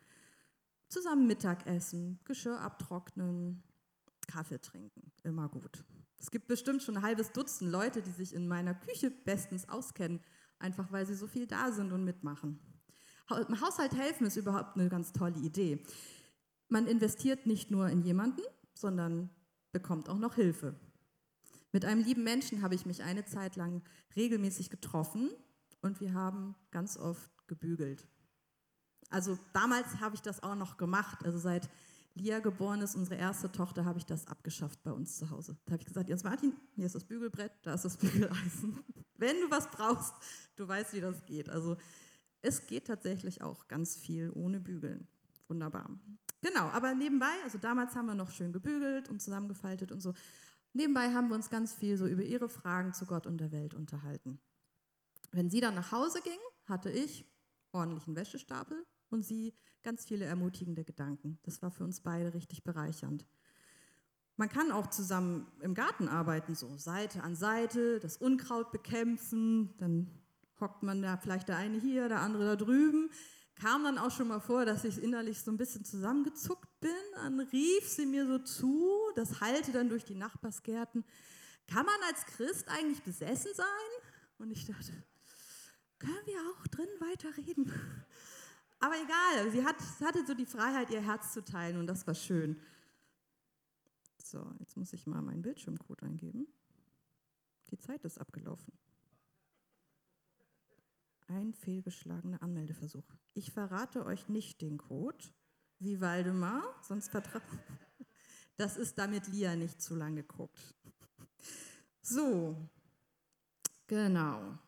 zusammen 0.94 1.28
Mittagessen, 1.28 2.20
Geschirr 2.24 2.60
abtrocknen, 2.62 3.64
Kaffee 4.28 4.62
trinken. 4.62 5.12
Immer 5.24 5.50
gut. 5.50 5.84
Es 6.20 6.32
gibt 6.32 6.48
bestimmt 6.48 6.82
schon 6.84 6.98
ein 6.98 7.04
halbes 7.04 7.32
Dutzend 7.32 7.72
Leute, 7.72 8.02
die 8.02 8.12
sich 8.12 8.34
in 8.34 8.48
meiner 8.48 8.74
Küche 8.74 9.12
bestens 9.12 9.68
auskennen, 9.68 10.22
einfach 10.60 10.92
weil 10.92 11.06
sie 11.06 11.16
so 11.16 11.28
viel 11.28 11.48
da 11.48 11.72
sind 11.72 11.92
und 11.92 12.06
mitmachen. 12.06 12.60
Im 13.30 13.60
Haushalt 13.62 13.96
helfen 13.96 14.28
ist 14.28 14.38
überhaupt 14.38 14.78
eine 14.78 14.90
ganz 14.90 15.12
tolle 15.12 15.40
Idee. 15.40 15.84
Man 16.70 16.88
investiert 16.88 17.46
nicht 17.46 17.72
nur 17.72 17.90
in 17.90 18.02
jemanden, 18.04 18.42
sondern 18.74 19.30
bekommt 19.72 20.08
auch 20.08 20.20
noch 20.20 20.36
Hilfe. 20.36 20.76
Mit 21.72 21.86
einem 21.86 22.04
lieben 22.04 22.24
Menschen 22.24 22.62
habe 22.62 22.76
ich 22.76 22.86
mich 22.86 23.02
eine 23.02 23.26
Zeit 23.26 23.56
lang 23.56 23.82
regelmäßig 24.16 24.70
getroffen 24.70 25.32
und 25.82 26.00
wir 26.00 26.14
haben 26.14 26.56
ganz 26.70 26.98
oft 26.98 27.32
gebügelt. 27.48 28.08
Also 29.13 29.38
damals 29.53 30.00
habe 30.00 30.15
ich 30.15 30.22
das 30.22 30.41
auch 30.41 30.55
noch 30.55 30.75
gemacht. 30.75 31.24
Also 31.24 31.38
seit 31.38 31.70
Lia 32.15 32.39
geboren 32.39 32.82
ist, 32.82 32.96
unsere 32.96 33.15
erste 33.15 33.51
Tochter, 33.51 33.86
habe 33.86 34.00
ich 34.00 34.05
das 34.08 34.25
abgeschafft 34.27 34.82
bei 34.84 34.91
uns 34.91 35.17
zu 35.17 35.29
Hause. 35.29 35.55
Da 35.65 35.74
habe 35.74 35.82
ich 35.82 35.88
gesagt, 35.88 36.10
jetzt 36.10 36.24
Martin, 36.24 36.53
hier 36.75 36.88
ist 36.88 36.96
das 36.96 37.03
Bügelbrett, 37.03 37.51
da 37.62 37.75
ist 37.75 37.86
das 37.86 37.96
Bügeleisen. 37.98 38.79
Wenn 39.15 39.39
du 39.39 39.52
was 39.52 39.69
brauchst, 39.69 40.15
du 40.56 40.67
weißt, 40.67 40.93
wie 40.93 41.02
das 41.02 41.23
geht. 41.26 41.47
Also 41.47 41.78
es 42.41 42.65
geht 42.65 42.88
tatsächlich 42.88 43.43
auch 43.43 43.67
ganz 43.67 43.95
viel 43.95 44.32
ohne 44.34 44.60
Bügeln. 44.60 45.08
Wunderbar. 45.47 45.91
Genau, 46.41 46.65
aber 46.69 46.95
nebenbei, 46.95 47.34
also 47.43 47.60
damals 47.60 47.95
haben 47.95 48.08
wir 48.08 48.15
noch 48.15 48.32
schön 48.32 48.52
gebügelt 48.52 49.10
und 49.10 49.21
zusammengefaltet 49.21 49.91
und 49.91 50.02
so. 50.02 50.15
Nebenbei 50.73 51.13
haben 51.13 51.30
wir 51.30 51.36
uns 51.36 51.52
ganz 51.52 51.76
viel 51.76 51.97
so 51.97 52.08
über 52.08 52.23
ihre 52.23 52.49
Fragen 52.49 52.95
zu 52.95 53.06
Gott 53.06 53.28
und 53.28 53.38
der 53.38 53.52
Welt 53.52 53.76
unterhalten. 53.76 54.39
Wenn 55.32 55.52
sie 55.52 55.62
dann 55.62 55.76
nach 55.76 55.91
Hause 55.91 56.19
ging, 56.21 56.39
hatte 56.65 56.89
ich 56.89 57.26
ordentlichen 57.71 58.15
Wäschestapel 58.15 58.84
und 59.13 59.23
sie 59.23 59.54
ganz 59.84 60.06
viele 60.06 60.26
ermutigende 60.26 60.84
Gedanken. 60.84 61.39
Das 61.43 61.62
war 61.62 61.71
für 61.71 61.84
uns 61.84 62.02
beide 62.02 62.34
richtig 62.34 62.63
bereichernd. 62.63 63.26
Man 64.36 64.49
kann 64.49 64.71
auch 64.71 64.88
zusammen 64.88 65.45
im 65.62 65.76
Garten 65.76 66.08
arbeiten, 66.08 66.56
so 66.56 66.76
Seite 66.78 67.21
an 67.21 67.36
Seite, 67.36 67.99
das 67.99 68.17
Unkraut 68.17 68.71
bekämpfen, 68.71 69.73
dann 69.78 70.10
hockt 70.60 70.82
man 70.82 71.02
da 71.02 71.17
vielleicht 71.17 71.49
der 71.49 71.58
eine 71.58 71.80
hier, 71.80 72.10
der 72.10 72.21
andere 72.21 72.45
da 72.45 72.56
drüben. 72.56 73.12
Kam 73.56 73.84
dann 73.84 73.99
auch 73.99 74.10
schon 74.10 74.28
mal 74.28 74.39
vor, 74.39 74.65
dass 74.65 74.84
ich 74.84 75.02
innerlich 75.02 75.39
so 75.41 75.52
ein 75.52 75.58
bisschen 75.58 75.86
zusammengezuckt 75.86 76.80
bin. 76.80 76.91
Dann 77.15 77.39
rief 77.39 77.88
sie 77.88 78.08
mir 78.08 78.26
so 78.26 78.39
zu, 78.39 78.91
das 79.15 79.41
hallte 79.41 79.71
dann 79.71 79.89
durch 79.89 80.04
die 80.04 80.15
Nachbarsgärten. 80.15 81.04
Kann 81.67 81.86
man 81.86 81.95
als 82.08 82.26
Christ 82.26 82.67
eigentlich 82.67 83.04
besessen 83.04 83.52
sein? 83.54 83.65
Und 84.39 84.52
ich 84.52 84.65
dachte, 84.65 84.91
können 85.99 86.26
wir 86.26 86.39
auch 86.52 86.67
drin 86.67 86.89
weiterreden? 86.99 87.71
Aber 88.84 88.96
egal, 88.96 89.50
sie, 89.50 89.63
hat, 89.63 89.78
hatte 90.04 90.26
so 90.26 90.34
die 90.34 90.46
Freiheit, 90.46 90.89
ihr 90.89 91.00
Herz 91.00 91.32
zu 91.32 91.41
teilen 91.41 91.78
und 91.78 91.88
das 91.88 92.06
war 92.06 92.15
schön. 92.15 92.60
So, 94.22 94.46
jetzt 94.60 94.76
muss 94.76 94.91
ich 94.91 95.08
mal 95.08 95.22
meinen 95.22 95.41
Bildschirmcode 95.41 96.04
eingeben. 96.04 96.48
Die 97.72 97.78
Zeit 97.78 98.04
ist 98.04 98.19
abgelaufen. 98.19 98.74
Ein 101.28 101.54
fehlgeschlagener 101.54 102.43
Anmeldeversuch. 102.43 103.06
Ich 103.34 103.54
verrate 103.54 104.06
euch 104.06 104.28
nicht 104.28 104.60
den 104.60 104.78
Code, 104.78 105.24
wie 105.80 106.02
Waldemar, 106.02 106.62
sonst 106.82 107.10
vertraut. 107.10 107.41
Das 108.58 108.78
ist, 108.78 109.00
damit 109.00 109.28
Lia 109.30 109.56
nicht 109.56 109.82
zu 109.82 109.96
lange 109.96 110.24
guckt. 110.24 110.76
So, 112.04 112.69
genau. 113.88 114.60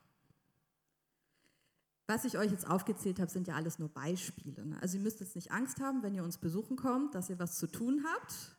Was 2.07 2.23
ich 2.25 2.37
euch 2.37 2.51
jetzt 2.51 2.69
aufgezählt 2.69 3.19
habe, 3.19 3.31
sind 3.31 3.47
ja 3.47 3.55
alles 3.55 3.79
nur 3.79 3.89
Beispiele. 3.89 4.65
Ne? 4.65 4.79
Also 4.81 4.97
ihr 4.97 5.03
müsst 5.03 5.19
jetzt 5.19 5.35
nicht 5.35 5.51
Angst 5.51 5.79
haben, 5.81 6.03
wenn 6.03 6.13
ihr 6.13 6.23
uns 6.23 6.37
besuchen 6.37 6.77
kommt, 6.77 7.15
dass 7.15 7.29
ihr 7.29 7.39
was 7.39 7.57
zu 7.57 7.67
tun 7.67 8.05
habt. 8.05 8.55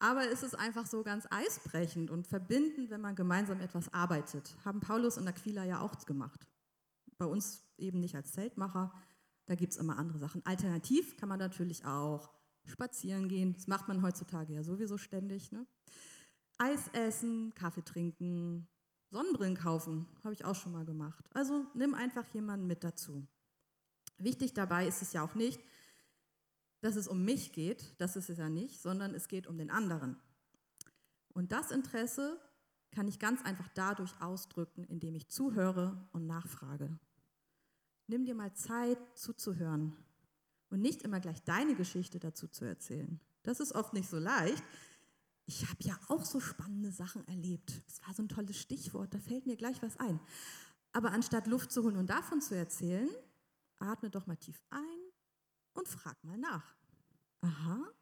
Aber 0.00 0.28
es 0.30 0.42
ist 0.42 0.58
einfach 0.58 0.86
so 0.86 1.02
ganz 1.02 1.26
eisbrechend 1.30 2.10
und 2.10 2.26
verbindend, 2.26 2.90
wenn 2.90 3.00
man 3.00 3.14
gemeinsam 3.14 3.60
etwas 3.60 3.92
arbeitet. 3.94 4.56
Haben 4.64 4.80
Paulus 4.80 5.16
und 5.16 5.28
Aquila 5.28 5.64
ja 5.64 5.80
auch 5.80 5.96
gemacht. 6.04 6.46
Bei 7.16 7.26
uns 7.26 7.62
eben 7.78 8.00
nicht 8.00 8.16
als 8.16 8.32
Zeltmacher, 8.32 8.92
da 9.46 9.54
gibt 9.54 9.72
es 9.72 9.78
immer 9.78 9.96
andere 9.96 10.18
Sachen. 10.18 10.44
Alternativ 10.44 11.16
kann 11.16 11.28
man 11.28 11.38
natürlich 11.38 11.84
auch 11.84 12.30
spazieren 12.64 13.28
gehen. 13.28 13.54
Das 13.54 13.66
macht 13.66 13.88
man 13.88 14.02
heutzutage 14.02 14.52
ja 14.52 14.62
sowieso 14.62 14.98
ständig. 14.98 15.52
Ne? 15.52 15.66
Eis 16.58 16.88
essen, 16.92 17.54
Kaffee 17.54 17.82
trinken, 17.84 18.68
Sonnenbrillen 19.14 19.56
kaufen, 19.56 20.08
habe 20.24 20.34
ich 20.34 20.44
auch 20.44 20.56
schon 20.56 20.72
mal 20.72 20.84
gemacht. 20.84 21.24
Also 21.32 21.64
nimm 21.72 21.94
einfach 21.94 22.26
jemanden 22.34 22.66
mit 22.66 22.82
dazu. 22.82 23.24
Wichtig 24.18 24.54
dabei 24.54 24.88
ist 24.88 25.02
es 25.02 25.12
ja 25.12 25.22
auch 25.24 25.36
nicht, 25.36 25.60
dass 26.80 26.96
es 26.96 27.06
um 27.06 27.24
mich 27.24 27.52
geht, 27.52 27.94
das 27.98 28.16
ist 28.16 28.28
es 28.28 28.38
ja 28.38 28.48
nicht, 28.48 28.82
sondern 28.82 29.14
es 29.14 29.28
geht 29.28 29.46
um 29.46 29.56
den 29.56 29.70
anderen. 29.70 30.16
Und 31.32 31.52
das 31.52 31.70
Interesse 31.70 32.40
kann 32.90 33.06
ich 33.06 33.20
ganz 33.20 33.40
einfach 33.44 33.68
dadurch 33.76 34.20
ausdrücken, 34.20 34.82
indem 34.82 35.14
ich 35.14 35.28
zuhöre 35.28 36.08
und 36.10 36.26
nachfrage. 36.26 36.98
Nimm 38.08 38.24
dir 38.24 38.34
mal 38.34 38.52
Zeit 38.54 38.98
zuzuhören 39.14 39.96
und 40.70 40.80
nicht 40.80 41.02
immer 41.02 41.20
gleich 41.20 41.40
deine 41.44 41.76
Geschichte 41.76 42.18
dazu 42.18 42.48
zu 42.48 42.64
erzählen. 42.64 43.20
Das 43.44 43.60
ist 43.60 43.76
oft 43.76 43.92
nicht 43.92 44.10
so 44.10 44.18
leicht, 44.18 44.64
ich 45.46 45.68
habe 45.68 45.82
ja 45.82 45.98
auch 46.08 46.24
so 46.24 46.40
spannende 46.40 46.90
Sachen 46.90 47.26
erlebt. 47.28 47.82
Das 47.86 48.06
war 48.06 48.14
so 48.14 48.22
ein 48.22 48.28
tolles 48.28 48.58
Stichwort, 48.58 49.12
da 49.14 49.18
fällt 49.18 49.46
mir 49.46 49.56
gleich 49.56 49.82
was 49.82 49.98
ein. 49.98 50.20
Aber 50.92 51.12
anstatt 51.12 51.46
Luft 51.46 51.72
zu 51.72 51.82
holen 51.82 51.96
und 51.96 52.08
davon 52.08 52.40
zu 52.40 52.56
erzählen, 52.56 53.08
atme 53.78 54.10
doch 54.10 54.26
mal 54.26 54.36
tief 54.36 54.62
ein 54.70 55.00
und 55.74 55.88
frag 55.88 56.22
mal 56.24 56.38
nach. 56.38 56.76
Aha, 57.40 57.92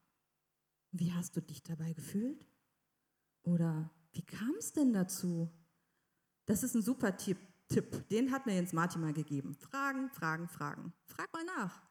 wie 0.92 1.12
hast 1.12 1.36
du 1.36 1.40
dich 1.40 1.62
dabei 1.62 1.92
gefühlt? 1.94 2.46
Oder 3.42 3.90
wie 4.12 4.22
kam 4.22 4.54
es 4.58 4.72
denn 4.72 4.92
dazu? 4.92 5.50
Das 6.46 6.62
ist 6.62 6.74
ein 6.74 6.82
super 6.82 7.16
Tipp, 7.16 7.38
Tipp. 7.68 8.08
Den 8.08 8.30
hat 8.30 8.46
mir 8.46 8.54
Jens 8.54 8.72
Martin 8.72 9.00
mal 9.00 9.12
gegeben. 9.12 9.54
Fragen, 9.54 10.10
Fragen, 10.10 10.48
Fragen. 10.48 10.92
Frag 11.06 11.32
mal 11.32 11.44
nach. 11.44 11.82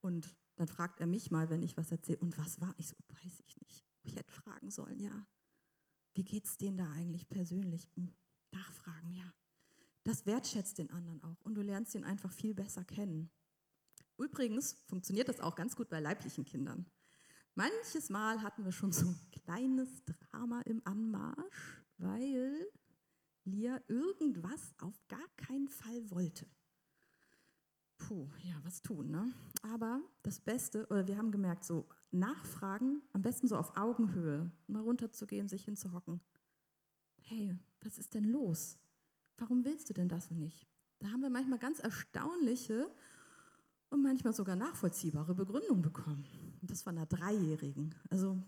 Und 0.00 0.34
dann 0.56 0.66
fragt 0.66 1.00
er 1.00 1.06
mich 1.06 1.30
mal, 1.30 1.48
wenn 1.48 1.62
ich 1.62 1.76
was 1.76 1.90
erzähle. 1.92 2.18
Und 2.18 2.36
was 2.36 2.60
war? 2.60 2.74
Ich 2.76 2.88
so, 2.88 2.96
weiß 3.08 3.40
ich 3.46 3.56
nicht. 3.60 3.89
Ich 4.10 4.16
hätte 4.16 4.32
fragen 4.32 4.70
sollen, 4.70 4.98
ja. 4.98 5.26
Wie 6.14 6.24
geht 6.24 6.44
es 6.44 6.56
denen 6.56 6.76
da 6.76 6.90
eigentlich 6.90 7.28
persönlich? 7.28 7.88
Hm, 7.94 8.12
nachfragen, 8.50 9.12
ja. 9.12 9.32
Das 10.02 10.26
wertschätzt 10.26 10.78
den 10.78 10.90
anderen 10.90 11.22
auch 11.22 11.40
und 11.42 11.54
du 11.54 11.62
lernst 11.62 11.94
ihn 11.94 12.02
einfach 12.02 12.32
viel 12.32 12.52
besser 12.52 12.84
kennen. 12.84 13.30
Übrigens 14.18 14.72
funktioniert 14.86 15.28
das 15.28 15.38
auch 15.38 15.54
ganz 15.54 15.76
gut 15.76 15.88
bei 15.88 16.00
leiblichen 16.00 16.44
Kindern. 16.44 16.86
Manches 17.54 18.10
Mal 18.10 18.42
hatten 18.42 18.64
wir 18.64 18.72
schon 18.72 18.90
so 18.90 19.06
ein 19.06 19.30
kleines 19.30 20.02
Drama 20.04 20.60
im 20.62 20.82
Anmarsch, 20.84 21.84
weil 21.98 22.66
Lia 23.44 23.80
irgendwas 23.86 24.74
auf 24.78 25.00
gar 25.06 25.28
keinen 25.36 25.68
Fall 25.68 26.10
wollte. 26.10 26.46
Puh, 27.96 28.28
ja, 28.42 28.58
was 28.64 28.82
tun, 28.82 29.10
ne? 29.10 29.32
Aber 29.62 30.02
das 30.22 30.40
Beste, 30.40 30.86
oder 30.88 31.06
wir 31.06 31.16
haben 31.16 31.30
gemerkt, 31.30 31.64
so 31.64 31.88
nachfragen, 32.12 33.02
am 33.12 33.22
besten 33.22 33.48
so 33.48 33.56
auf 33.56 33.76
Augenhöhe, 33.76 34.50
mal 34.66 34.82
runterzugehen, 34.82 35.48
sich 35.48 35.64
hinzuhocken. 35.64 36.20
Hey, 37.22 37.56
was 37.82 37.98
ist 37.98 38.14
denn 38.14 38.24
los? 38.24 38.78
Warum 39.38 39.64
willst 39.64 39.88
du 39.88 39.94
denn 39.94 40.08
das 40.08 40.30
nicht? 40.30 40.66
Da 40.98 41.08
haben 41.08 41.22
wir 41.22 41.30
manchmal 41.30 41.58
ganz 41.58 41.78
erstaunliche 41.78 42.90
und 43.88 44.02
manchmal 44.02 44.32
sogar 44.32 44.56
nachvollziehbare 44.56 45.34
Begründungen 45.34 45.82
bekommen. 45.82 46.24
Und 46.60 46.70
das 46.70 46.82
von 46.82 46.96
einer 46.96 47.06
Dreijährigen. 47.06 47.94
Also 48.10 48.40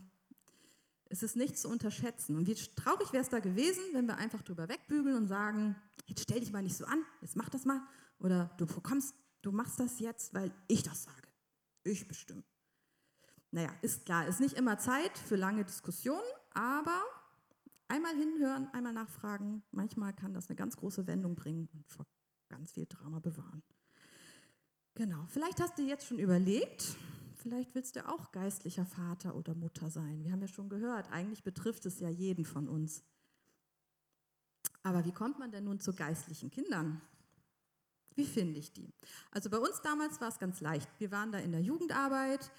es 1.12 1.22
ist 1.22 1.36
nicht 1.36 1.58
zu 1.58 1.68
unterschätzen. 1.68 2.36
Und 2.36 2.46
wie 2.46 2.54
traurig 2.54 3.12
wäre 3.12 3.22
es 3.22 3.28
da 3.28 3.38
gewesen, 3.38 3.82
wenn 3.92 4.06
wir 4.06 4.16
einfach 4.16 4.42
drüber 4.42 4.68
wegbügeln 4.68 5.16
und 5.16 5.26
sagen, 5.28 5.76
jetzt 6.06 6.22
stell 6.22 6.40
dich 6.40 6.52
mal 6.52 6.62
nicht 6.62 6.76
so 6.76 6.84
an, 6.86 7.02
jetzt 7.20 7.36
mach 7.36 7.48
das 7.48 7.64
mal. 7.64 7.80
Oder 8.18 8.50
du 8.56 8.66
bekommst, 8.66 9.14
du 9.42 9.52
machst 9.52 9.78
das 9.80 9.98
jetzt, 9.98 10.32
weil 10.34 10.52
ich 10.68 10.82
das 10.82 11.04
sage. 11.04 11.28
Ich 11.84 12.06
bestimme. 12.06 12.44
Naja, 13.52 13.70
ist 13.82 14.06
klar, 14.06 14.26
ist 14.26 14.40
nicht 14.40 14.56
immer 14.56 14.78
Zeit 14.78 15.16
für 15.18 15.36
lange 15.36 15.64
Diskussionen, 15.64 16.22
aber 16.54 17.02
einmal 17.86 18.16
hinhören, 18.16 18.68
einmal 18.72 18.94
nachfragen, 18.94 19.62
manchmal 19.70 20.14
kann 20.14 20.32
das 20.32 20.48
eine 20.48 20.56
ganz 20.56 20.74
große 20.76 21.06
Wendung 21.06 21.34
bringen 21.34 21.68
und 21.74 21.86
vor 21.86 22.06
ganz 22.48 22.72
viel 22.72 22.86
Drama 22.86 23.18
bewahren. 23.18 23.62
Genau, 24.94 25.26
vielleicht 25.28 25.60
hast 25.60 25.78
du 25.78 25.82
jetzt 25.82 26.06
schon 26.06 26.18
überlegt, 26.18 26.96
vielleicht 27.36 27.74
willst 27.74 27.96
du 27.96 28.08
auch 28.08 28.32
geistlicher 28.32 28.86
Vater 28.86 29.34
oder 29.34 29.54
Mutter 29.54 29.90
sein. 29.90 30.24
Wir 30.24 30.32
haben 30.32 30.40
ja 30.40 30.48
schon 30.48 30.70
gehört, 30.70 31.12
eigentlich 31.12 31.44
betrifft 31.44 31.84
es 31.84 32.00
ja 32.00 32.08
jeden 32.08 32.46
von 32.46 32.68
uns. 32.68 33.04
Aber 34.82 35.04
wie 35.04 35.12
kommt 35.12 35.38
man 35.38 35.52
denn 35.52 35.64
nun 35.64 35.78
zu 35.78 35.92
geistlichen 35.92 36.50
Kindern? 36.50 37.02
Wie 38.14 38.26
finde 38.26 38.58
ich 38.58 38.72
die? 38.72 38.94
Also 39.30 39.50
bei 39.50 39.58
uns 39.58 39.82
damals 39.82 40.20
war 40.22 40.28
es 40.28 40.38
ganz 40.38 40.62
leicht. 40.62 40.88
Wir 40.98 41.10
waren 41.10 41.32
da 41.32 41.38
in 41.38 41.52
der 41.52 41.62
Jugendarbeit. 41.62 42.50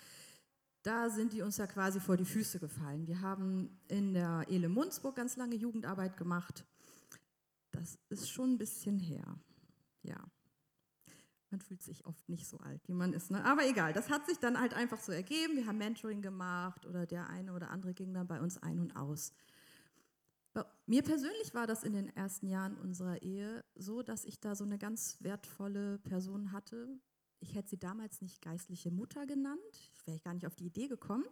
Da 0.83 1.09
sind 1.09 1.33
die 1.33 1.41
uns 1.41 1.57
ja 1.57 1.65
quasi 1.65 1.99
vor 1.99 2.17
die 2.17 2.25
Füße 2.25 2.59
gefallen. 2.59 3.07
Wir 3.07 3.21
haben 3.21 3.79
in 3.87 4.13
der 4.13 4.45
Ele 4.49 4.69
Munzburg 4.69 5.15
ganz 5.15 5.37
lange 5.37 5.55
Jugendarbeit 5.55 6.17
gemacht. 6.17 6.65
Das 7.71 7.97
ist 8.09 8.29
schon 8.29 8.53
ein 8.53 8.57
bisschen 8.57 8.99
her. 8.99 9.39
Ja, 10.03 10.23
man 11.53 11.61
fühlt 11.61 11.83
sich 11.83 12.05
oft 12.07 12.27
nicht 12.29 12.47
so 12.47 12.57
alt, 12.57 12.81
wie 12.87 12.95
man 12.95 13.13
ist. 13.13 13.29
Ne? 13.29 13.45
Aber 13.45 13.63
egal, 13.67 13.93
das 13.93 14.09
hat 14.09 14.25
sich 14.25 14.39
dann 14.39 14.59
halt 14.59 14.73
einfach 14.73 14.99
so 14.99 15.11
ergeben. 15.11 15.55
Wir 15.55 15.67
haben 15.67 15.77
Mentoring 15.77 16.23
gemacht 16.23 16.87
oder 16.87 17.05
der 17.05 17.29
eine 17.29 17.53
oder 17.53 17.69
andere 17.69 17.93
ging 17.93 18.11
dann 18.11 18.27
bei 18.27 18.41
uns 18.41 18.57
ein 18.57 18.79
und 18.79 18.95
aus. 18.95 19.33
Bei 20.53 20.65
mir 20.87 21.03
persönlich 21.03 21.53
war 21.53 21.67
das 21.67 21.83
in 21.83 21.93
den 21.93 22.09
ersten 22.15 22.47
Jahren 22.47 22.75
unserer 22.77 23.21
Ehe 23.21 23.63
so, 23.75 24.01
dass 24.01 24.25
ich 24.25 24.39
da 24.39 24.55
so 24.55 24.63
eine 24.63 24.79
ganz 24.79 25.17
wertvolle 25.19 25.99
Person 25.99 26.51
hatte. 26.53 26.99
Ich 27.43 27.55
hätte 27.55 27.69
sie 27.69 27.77
damals 27.77 28.21
nicht 28.21 28.41
geistliche 28.41 28.89
Mutter 28.89 29.25
genannt, 29.25 29.91
wäre 30.05 30.15
ich 30.15 30.23
gar 30.23 30.33
nicht 30.33 30.47
auf 30.47 30.55
die 30.55 30.67
Idee 30.67 30.87
gekommen. 30.87 31.25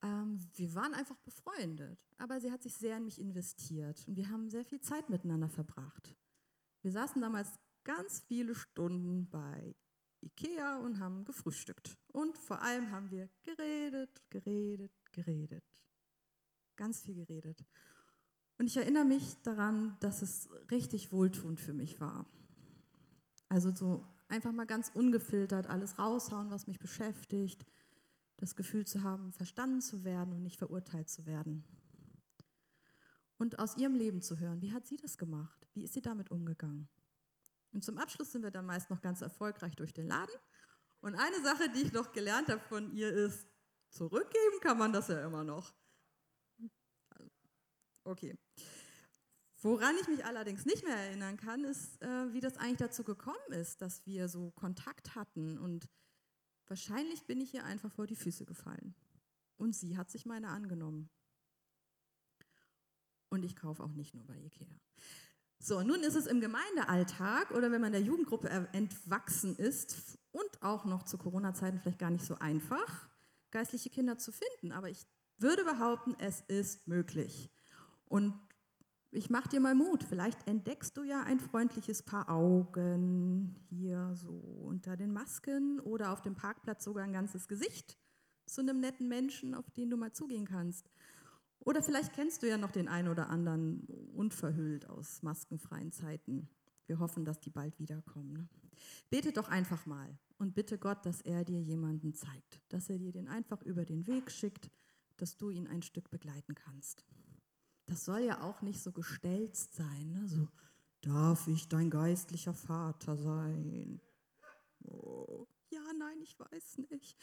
Ähm, 0.00 0.38
wir 0.54 0.74
waren 0.76 0.94
einfach 0.94 1.18
befreundet, 1.18 1.98
aber 2.18 2.40
sie 2.40 2.52
hat 2.52 2.62
sich 2.62 2.74
sehr 2.74 2.98
in 2.98 3.04
mich 3.04 3.20
investiert 3.20 4.04
und 4.06 4.16
wir 4.16 4.30
haben 4.30 4.48
sehr 4.48 4.64
viel 4.64 4.80
Zeit 4.80 5.10
miteinander 5.10 5.48
verbracht. 5.48 6.16
Wir 6.82 6.92
saßen 6.92 7.20
damals 7.20 7.48
ganz 7.82 8.20
viele 8.20 8.54
Stunden 8.54 9.28
bei 9.28 9.74
Ikea 10.20 10.78
und 10.78 11.00
haben 11.00 11.24
gefrühstückt. 11.24 11.98
Und 12.12 12.38
vor 12.38 12.62
allem 12.62 12.92
haben 12.92 13.10
wir 13.10 13.28
geredet, 13.42 14.22
geredet, 14.30 14.92
geredet. 15.10 15.64
Ganz 16.76 17.00
viel 17.00 17.16
geredet. 17.16 17.64
Und 18.56 18.66
ich 18.66 18.76
erinnere 18.76 19.04
mich 19.04 19.42
daran, 19.42 19.96
dass 19.98 20.22
es 20.22 20.48
richtig 20.70 21.10
wohltuend 21.10 21.58
für 21.58 21.72
mich 21.72 22.00
war. 22.00 22.24
Also 23.48 23.74
so 23.74 24.11
einfach 24.32 24.52
mal 24.52 24.66
ganz 24.66 24.90
ungefiltert 24.94 25.66
alles 25.66 25.98
raushauen, 25.98 26.50
was 26.50 26.66
mich 26.66 26.78
beschäftigt. 26.78 27.64
Das 28.38 28.56
Gefühl 28.56 28.86
zu 28.86 29.02
haben, 29.02 29.32
verstanden 29.32 29.80
zu 29.80 30.04
werden 30.04 30.32
und 30.32 30.42
nicht 30.42 30.58
verurteilt 30.58 31.08
zu 31.08 31.26
werden. 31.26 31.64
Und 33.36 33.58
aus 33.58 33.76
ihrem 33.76 33.94
Leben 33.94 34.22
zu 34.22 34.38
hören, 34.38 34.60
wie 34.62 34.72
hat 34.72 34.86
sie 34.86 34.96
das 34.96 35.18
gemacht? 35.18 35.68
Wie 35.74 35.84
ist 35.84 35.92
sie 35.92 36.00
damit 36.00 36.30
umgegangen? 36.30 36.88
Und 37.72 37.84
zum 37.84 37.98
Abschluss 37.98 38.32
sind 38.32 38.42
wir 38.42 38.50
dann 38.50 38.66
meist 38.66 38.90
noch 38.90 39.00
ganz 39.00 39.20
erfolgreich 39.20 39.74
durch 39.76 39.92
den 39.92 40.06
Laden. 40.06 40.34
Und 41.00 41.14
eine 41.14 41.40
Sache, 41.42 41.68
die 41.70 41.82
ich 41.82 41.92
noch 41.92 42.12
gelernt 42.12 42.48
habe 42.48 42.60
von 42.60 42.92
ihr, 42.92 43.12
ist, 43.12 43.46
zurückgeben 43.90 44.60
kann 44.60 44.78
man 44.78 44.92
das 44.92 45.08
ja 45.08 45.24
immer 45.24 45.44
noch. 45.44 45.74
Okay. 48.04 48.36
Woran 49.62 49.94
ich 50.00 50.08
mich 50.08 50.24
allerdings 50.24 50.66
nicht 50.66 50.84
mehr 50.84 50.96
erinnern 50.96 51.36
kann, 51.36 51.62
ist, 51.62 52.02
äh, 52.02 52.32
wie 52.32 52.40
das 52.40 52.56
eigentlich 52.56 52.78
dazu 52.78 53.04
gekommen 53.04 53.52
ist, 53.52 53.80
dass 53.80 54.04
wir 54.04 54.28
so 54.28 54.50
Kontakt 54.50 55.14
hatten. 55.14 55.56
Und 55.56 55.88
wahrscheinlich 56.66 57.26
bin 57.26 57.40
ich 57.40 57.54
ihr 57.54 57.64
einfach 57.64 57.92
vor 57.92 58.08
die 58.08 58.16
Füße 58.16 58.44
gefallen. 58.44 58.96
Und 59.56 59.76
sie 59.76 59.96
hat 59.96 60.10
sich 60.10 60.26
meine 60.26 60.48
angenommen. 60.48 61.08
Und 63.28 63.44
ich 63.44 63.54
kaufe 63.54 63.84
auch 63.84 63.92
nicht 63.92 64.14
nur 64.14 64.24
bei 64.24 64.36
Ikea. 64.36 64.80
So, 65.60 65.80
nun 65.82 66.02
ist 66.02 66.16
es 66.16 66.26
im 66.26 66.40
Gemeindealltag 66.40 67.52
oder 67.52 67.70
wenn 67.70 67.80
man 67.80 67.92
der 67.92 68.02
Jugendgruppe 68.02 68.48
entwachsen 68.72 69.54
ist 69.54 70.18
und 70.32 70.60
auch 70.60 70.84
noch 70.84 71.04
zu 71.04 71.18
Corona-Zeiten 71.18 71.78
vielleicht 71.78 72.00
gar 72.00 72.10
nicht 72.10 72.24
so 72.24 72.34
einfach, 72.40 73.08
geistliche 73.52 73.90
Kinder 73.90 74.18
zu 74.18 74.32
finden. 74.32 74.72
Aber 74.72 74.90
ich 74.90 75.06
würde 75.38 75.62
behaupten, 75.62 76.16
es 76.18 76.40
ist 76.48 76.88
möglich. 76.88 77.48
Und 78.06 78.34
ich 79.12 79.28
mache 79.28 79.48
dir 79.50 79.60
mal 79.60 79.74
Mut. 79.74 80.02
Vielleicht 80.02 80.46
entdeckst 80.48 80.96
du 80.96 81.04
ja 81.04 81.22
ein 81.22 81.38
freundliches 81.38 82.02
Paar 82.02 82.30
Augen 82.30 83.54
hier 83.68 84.14
so 84.14 84.32
unter 84.32 84.96
den 84.96 85.12
Masken 85.12 85.80
oder 85.80 86.12
auf 86.12 86.22
dem 86.22 86.34
Parkplatz 86.34 86.84
sogar 86.84 87.04
ein 87.04 87.12
ganzes 87.12 87.46
Gesicht 87.46 87.98
zu 88.46 88.62
einem 88.62 88.80
netten 88.80 89.08
Menschen, 89.08 89.54
auf 89.54 89.70
den 89.70 89.90
du 89.90 89.96
mal 89.96 90.12
zugehen 90.12 90.46
kannst. 90.46 90.90
Oder 91.60 91.82
vielleicht 91.82 92.14
kennst 92.14 92.42
du 92.42 92.48
ja 92.48 92.56
noch 92.56 92.72
den 92.72 92.88
einen 92.88 93.08
oder 93.08 93.28
anderen 93.28 93.86
unverhüllt 94.14 94.88
aus 94.88 95.22
maskenfreien 95.22 95.92
Zeiten. 95.92 96.48
Wir 96.86 96.98
hoffen, 96.98 97.24
dass 97.24 97.38
die 97.38 97.50
bald 97.50 97.78
wiederkommen. 97.78 98.32
Ne? 98.32 98.48
Bete 99.10 99.32
doch 99.32 99.48
einfach 99.48 99.86
mal 99.86 100.18
und 100.38 100.54
bitte 100.54 100.78
Gott, 100.78 101.06
dass 101.06 101.20
er 101.20 101.44
dir 101.44 101.60
jemanden 101.60 102.14
zeigt, 102.14 102.60
dass 102.70 102.88
er 102.88 102.98
dir 102.98 103.12
den 103.12 103.28
einfach 103.28 103.62
über 103.62 103.84
den 103.84 104.06
Weg 104.06 104.30
schickt, 104.30 104.70
dass 105.18 105.36
du 105.36 105.50
ihn 105.50 105.68
ein 105.68 105.82
Stück 105.82 106.10
begleiten 106.10 106.54
kannst. 106.54 107.04
Das 107.92 108.04
soll 108.04 108.20
ja 108.20 108.40
auch 108.40 108.62
nicht 108.62 108.82
so 108.82 108.90
gestelzt 108.90 109.74
sein, 109.74 110.12
ne? 110.12 110.26
so 110.26 110.48
darf 111.02 111.46
ich 111.48 111.68
dein 111.68 111.90
geistlicher 111.90 112.54
Vater 112.54 113.16
sein? 113.16 114.00
Oh, 114.84 115.46
ja, 115.70 115.82
nein, 115.98 116.20
ich 116.22 116.38
weiß 116.38 116.78
nicht 116.90 117.16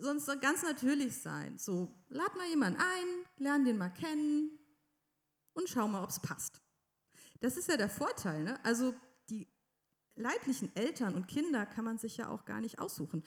sonst 0.00 0.26
soll 0.26 0.38
ganz 0.38 0.62
natürlich 0.62 1.16
sein. 1.16 1.58
So, 1.58 1.94
lad 2.08 2.34
mal 2.36 2.48
jemanden 2.48 2.80
ein, 2.80 3.24
lern 3.36 3.64
den 3.64 3.78
mal 3.78 3.90
kennen 3.90 4.58
und 5.52 5.68
schau 5.68 5.88
mal, 5.88 6.02
ob 6.02 6.10
es 6.10 6.20
passt. 6.20 6.60
Das 7.40 7.56
ist 7.56 7.68
ja 7.68 7.76
der 7.76 7.88
Vorteil. 7.88 8.44
Ne? 8.44 8.62
Also 8.64 8.94
die 9.28 9.48
leiblichen 10.16 10.74
Eltern 10.74 11.14
und 11.14 11.28
Kinder 11.28 11.66
kann 11.66 11.84
man 11.84 11.98
sich 11.98 12.16
ja 12.16 12.28
auch 12.28 12.44
gar 12.44 12.60
nicht 12.60 12.78
aussuchen. 12.78 13.24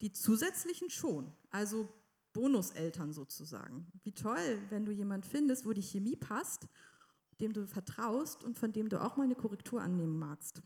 Die 0.00 0.12
zusätzlichen 0.12 0.90
schon. 0.90 1.32
Also 1.50 1.88
Bonuseltern 2.32 3.12
sozusagen. 3.12 3.90
Wie 4.02 4.12
toll, 4.12 4.60
wenn 4.70 4.84
du 4.84 4.92
jemanden 4.92 5.28
findest, 5.28 5.66
wo 5.66 5.72
die 5.72 5.82
Chemie 5.82 6.16
passt, 6.16 6.68
dem 7.40 7.52
du 7.52 7.66
vertraust 7.66 8.42
und 8.44 8.58
von 8.58 8.72
dem 8.72 8.88
du 8.88 9.00
auch 9.00 9.16
mal 9.16 9.24
eine 9.24 9.34
Korrektur 9.34 9.80
annehmen 9.80 10.18
magst. 10.18 10.62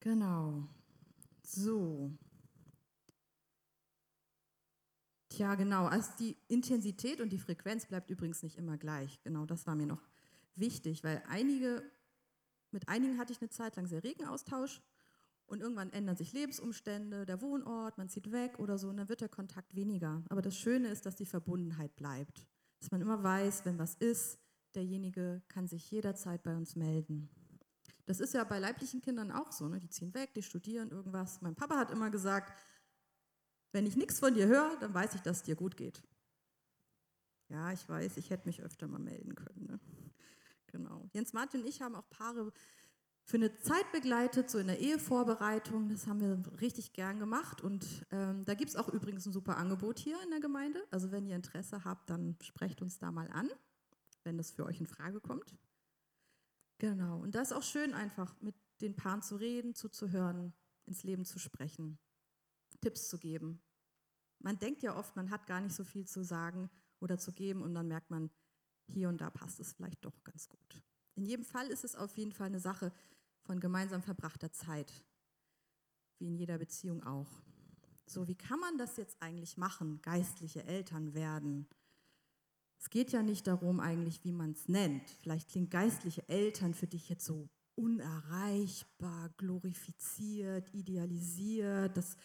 Genau. 0.00 0.68
So. 1.42 2.12
Tja, 5.28 5.54
genau. 5.54 5.86
Also 5.86 6.10
die 6.18 6.36
Intensität 6.48 7.20
und 7.20 7.30
die 7.30 7.38
Frequenz 7.38 7.86
bleibt 7.86 8.10
übrigens 8.10 8.42
nicht 8.42 8.56
immer 8.56 8.76
gleich. 8.76 9.20
Genau, 9.22 9.46
das 9.46 9.66
war 9.66 9.74
mir 9.74 9.86
noch 9.86 10.02
wichtig, 10.54 11.04
weil 11.04 11.22
einige, 11.28 11.82
mit 12.70 12.88
einigen 12.88 13.18
hatte 13.18 13.32
ich 13.32 13.40
eine 13.40 13.50
Zeit 13.50 13.76
lang 13.76 13.86
sehr 13.86 14.02
regen 14.02 14.24
Austausch 14.24 14.82
und 15.48 15.60
irgendwann 15.60 15.90
ändern 15.90 16.16
sich 16.16 16.32
Lebensumstände, 16.32 17.24
der 17.24 17.40
Wohnort, 17.40 17.98
man 17.98 18.08
zieht 18.08 18.30
weg 18.30 18.58
oder 18.58 18.78
so 18.78 18.88
und 18.88 18.98
dann 18.98 19.08
wird 19.08 19.22
der 19.22 19.28
Kontakt 19.28 19.74
weniger. 19.74 20.22
Aber 20.28 20.42
das 20.42 20.56
Schöne 20.56 20.88
ist, 20.88 21.06
dass 21.06 21.16
die 21.16 21.26
Verbundenheit 21.26 21.96
bleibt. 21.96 22.46
Dass 22.80 22.90
man 22.90 23.00
immer 23.00 23.22
weiß, 23.22 23.64
wenn 23.64 23.78
was 23.78 23.94
ist, 23.94 24.38
derjenige 24.74 25.42
kann 25.48 25.66
sich 25.66 25.90
jederzeit 25.90 26.42
bei 26.42 26.54
uns 26.54 26.76
melden. 26.76 27.30
Das 28.04 28.20
ist 28.20 28.34
ja 28.34 28.44
bei 28.44 28.58
leiblichen 28.58 29.00
Kindern 29.00 29.32
auch 29.32 29.50
so. 29.50 29.68
Ne? 29.68 29.80
Die 29.80 29.88
ziehen 29.88 30.14
weg, 30.14 30.32
die 30.34 30.42
studieren 30.42 30.90
irgendwas. 30.90 31.40
Mein 31.40 31.54
Papa 31.54 31.76
hat 31.76 31.90
immer 31.90 32.10
gesagt, 32.10 32.52
wenn 33.72 33.86
ich 33.86 33.96
nichts 33.96 34.20
von 34.20 34.34
dir 34.34 34.46
höre, 34.46 34.76
dann 34.80 34.94
weiß 34.94 35.14
ich, 35.14 35.22
dass 35.22 35.38
es 35.38 35.42
dir 35.42 35.56
gut 35.56 35.76
geht. 35.76 36.02
Ja, 37.48 37.72
ich 37.72 37.88
weiß, 37.88 38.18
ich 38.18 38.30
hätte 38.30 38.46
mich 38.46 38.62
öfter 38.62 38.86
mal 38.86 38.98
melden 38.98 39.34
können. 39.34 39.66
Ne? 39.66 39.80
Genau. 40.68 41.08
Jens 41.12 41.32
Martin 41.32 41.62
und 41.62 41.66
ich 41.66 41.80
haben 41.80 41.94
auch 41.94 42.08
Paare 42.10 42.52
für 43.28 43.36
eine 43.36 43.54
Zeit 43.58 43.92
begleitet, 43.92 44.48
so 44.48 44.58
in 44.58 44.68
der 44.68 44.80
Ehevorbereitung. 44.80 45.90
Das 45.90 46.06
haben 46.06 46.20
wir 46.20 46.60
richtig 46.62 46.94
gern 46.94 47.18
gemacht. 47.18 47.60
Und 47.60 48.06
ähm, 48.10 48.46
da 48.46 48.54
gibt 48.54 48.70
es 48.70 48.76
auch 48.76 48.88
übrigens 48.88 49.26
ein 49.26 49.34
super 49.34 49.58
Angebot 49.58 49.98
hier 49.98 50.16
in 50.22 50.30
der 50.30 50.40
Gemeinde. 50.40 50.82
Also 50.90 51.12
wenn 51.12 51.26
ihr 51.26 51.36
Interesse 51.36 51.84
habt, 51.84 52.08
dann 52.08 52.38
sprecht 52.40 52.80
uns 52.80 52.98
da 52.98 53.12
mal 53.12 53.30
an, 53.30 53.50
wenn 54.24 54.38
das 54.38 54.50
für 54.50 54.64
euch 54.64 54.80
in 54.80 54.86
Frage 54.86 55.20
kommt. 55.20 55.54
Genau. 56.78 57.18
Und 57.18 57.34
da 57.34 57.42
ist 57.42 57.52
auch 57.52 57.62
schön, 57.62 57.92
einfach 57.92 58.34
mit 58.40 58.54
den 58.80 58.96
Paaren 58.96 59.20
zu 59.20 59.36
reden, 59.36 59.74
zuzuhören, 59.74 60.54
ins 60.86 61.02
Leben 61.02 61.26
zu 61.26 61.38
sprechen, 61.38 61.98
Tipps 62.80 63.10
zu 63.10 63.18
geben. 63.18 63.60
Man 64.38 64.58
denkt 64.58 64.82
ja 64.82 64.96
oft, 64.96 65.16
man 65.16 65.30
hat 65.30 65.46
gar 65.46 65.60
nicht 65.60 65.74
so 65.74 65.84
viel 65.84 66.06
zu 66.06 66.24
sagen 66.24 66.70
oder 66.98 67.18
zu 67.18 67.32
geben 67.32 67.60
und 67.60 67.74
dann 67.74 67.88
merkt 67.88 68.10
man, 68.10 68.30
hier 68.86 69.10
und 69.10 69.20
da 69.20 69.28
passt 69.28 69.60
es 69.60 69.74
vielleicht 69.74 70.02
doch 70.02 70.24
ganz 70.24 70.48
gut. 70.48 70.82
In 71.14 71.24
jedem 71.24 71.44
Fall 71.44 71.66
ist 71.66 71.84
es 71.84 71.96
auf 71.96 72.16
jeden 72.16 72.32
Fall 72.32 72.46
eine 72.46 72.60
Sache, 72.60 72.92
von 73.48 73.60
gemeinsam 73.60 74.02
verbrachter 74.02 74.52
Zeit, 74.52 74.92
wie 76.18 76.26
in 76.26 76.34
jeder 76.34 76.58
Beziehung 76.58 77.02
auch. 77.02 77.40
So, 78.04 78.28
wie 78.28 78.34
kann 78.34 78.60
man 78.60 78.76
das 78.76 78.98
jetzt 78.98 79.22
eigentlich 79.22 79.56
machen, 79.56 80.02
geistliche 80.02 80.64
Eltern 80.64 81.14
werden? 81.14 81.66
Es 82.78 82.90
geht 82.90 83.10
ja 83.10 83.22
nicht 83.22 83.46
darum 83.46 83.80
eigentlich, 83.80 84.22
wie 84.22 84.32
man 84.32 84.50
es 84.52 84.68
nennt. 84.68 85.08
Vielleicht 85.22 85.48
klingt 85.48 85.70
geistliche 85.70 86.28
Eltern 86.28 86.74
für 86.74 86.86
dich 86.86 87.08
jetzt 87.08 87.24
so 87.24 87.48
unerreichbar, 87.74 89.30
glorifiziert, 89.38 90.74
idealisiert, 90.74 91.96
das, 91.96 92.18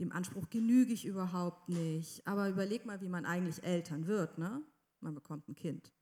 dem 0.00 0.12
Anspruch 0.12 0.50
genüge 0.50 0.92
ich 0.92 1.06
überhaupt 1.06 1.70
nicht. 1.70 2.26
Aber 2.26 2.50
überleg 2.50 2.84
mal, 2.84 3.00
wie 3.00 3.08
man 3.08 3.24
eigentlich 3.24 3.62
Eltern 3.62 4.06
wird. 4.06 4.36
Ne? 4.36 4.62
Man 5.00 5.14
bekommt 5.14 5.48
ein 5.48 5.54
Kind. 5.54 5.94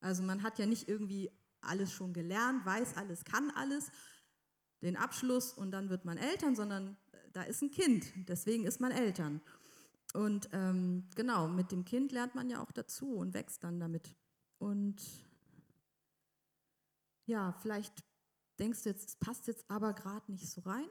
Also 0.00 0.22
man 0.22 0.44
hat 0.44 0.60
ja 0.60 0.66
nicht 0.66 0.88
irgendwie 0.88 1.28
alles 1.62 1.92
schon 1.92 2.12
gelernt, 2.12 2.64
weiß 2.64 2.96
alles, 2.96 3.24
kann 3.24 3.50
alles, 3.52 3.90
den 4.82 4.96
Abschluss 4.96 5.52
und 5.52 5.70
dann 5.70 5.90
wird 5.90 6.04
man 6.04 6.18
Eltern, 6.18 6.56
sondern 6.56 6.96
äh, 7.12 7.16
da 7.32 7.42
ist 7.42 7.62
ein 7.62 7.70
Kind, 7.70 8.04
deswegen 8.28 8.64
ist 8.64 8.80
man 8.80 8.92
Eltern. 8.92 9.40
Und 10.12 10.48
ähm, 10.52 11.08
genau, 11.14 11.48
mit 11.48 11.72
dem 11.72 11.84
Kind 11.84 12.12
lernt 12.12 12.34
man 12.34 12.50
ja 12.50 12.62
auch 12.62 12.72
dazu 12.72 13.14
und 13.14 13.32
wächst 13.32 13.64
dann 13.64 13.80
damit. 13.80 14.14
Und 14.58 15.00
ja, 17.26 17.52
vielleicht 17.52 18.04
denkst 18.58 18.82
du 18.82 18.90
jetzt, 18.90 19.08
es 19.08 19.16
passt 19.16 19.46
jetzt 19.46 19.70
aber 19.70 19.94
gerade 19.94 20.30
nicht 20.30 20.48
so 20.48 20.60
rein. 20.62 20.88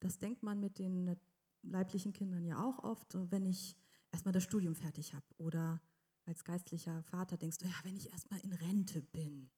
Das 0.00 0.18
denkt 0.18 0.42
man 0.42 0.58
mit 0.58 0.78
den 0.78 1.16
leiblichen 1.62 2.12
Kindern 2.12 2.44
ja 2.44 2.62
auch 2.62 2.82
oft, 2.82 3.16
wenn 3.30 3.46
ich 3.46 3.76
erstmal 4.10 4.32
das 4.32 4.42
Studium 4.42 4.74
fertig 4.74 5.14
habe. 5.14 5.26
Oder 5.38 5.80
als 6.24 6.44
geistlicher 6.44 7.02
Vater 7.04 7.36
denkst 7.36 7.58
du, 7.58 7.66
ja, 7.66 7.74
wenn 7.84 7.96
ich 7.96 8.10
erstmal 8.10 8.40
in 8.40 8.52
Rente 8.52 9.00
bin 9.00 9.50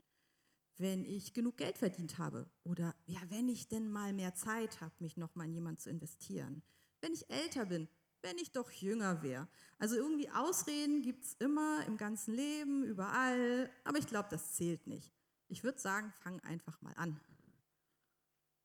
wenn 0.79 1.05
ich 1.05 1.35
genug 1.35 1.57
Geld 1.57 1.77
verdient 1.77 2.19
habe 2.19 2.49
oder 2.65 2.95
ja, 3.07 3.21
wenn 3.29 3.49
ich 3.49 3.69
denn 3.69 3.91
mal 3.91 4.13
mehr 4.13 4.35
Zeit 4.35 4.81
habe, 4.81 4.95
mich 5.01 5.17
noch 5.17 5.35
mal 5.35 5.45
in 5.45 5.53
jemanden 5.53 5.81
zu 5.81 5.91
investieren. 5.91 6.63
Wenn 7.01 7.13
ich 7.13 7.29
älter 7.31 7.67
bin, 7.67 7.89
wenn 8.23 8.39
ich 8.39 8.53
doch 8.53 8.71
jünger 8.71 9.23
wäre. 9.23 9.49
Also 9.79 9.97
irgendwie 9.97 10.31
Ausreden 10.31 11.03
gibt 11.03 11.25
es 11.25 11.35
immer 11.35 11.85
im 11.87 11.97
ganzen 11.97 12.35
Leben, 12.35 12.85
überall, 12.85 13.71
aber 13.85 13.99
ich 13.99 14.07
glaube, 14.07 14.29
das 14.31 14.55
zählt 14.55 14.87
nicht. 14.87 15.13
Ich 15.49 15.65
würde 15.65 15.79
sagen, 15.79 16.13
fang 16.21 16.41
einfach 16.41 16.81
mal 16.83 16.95
an. 16.95 17.21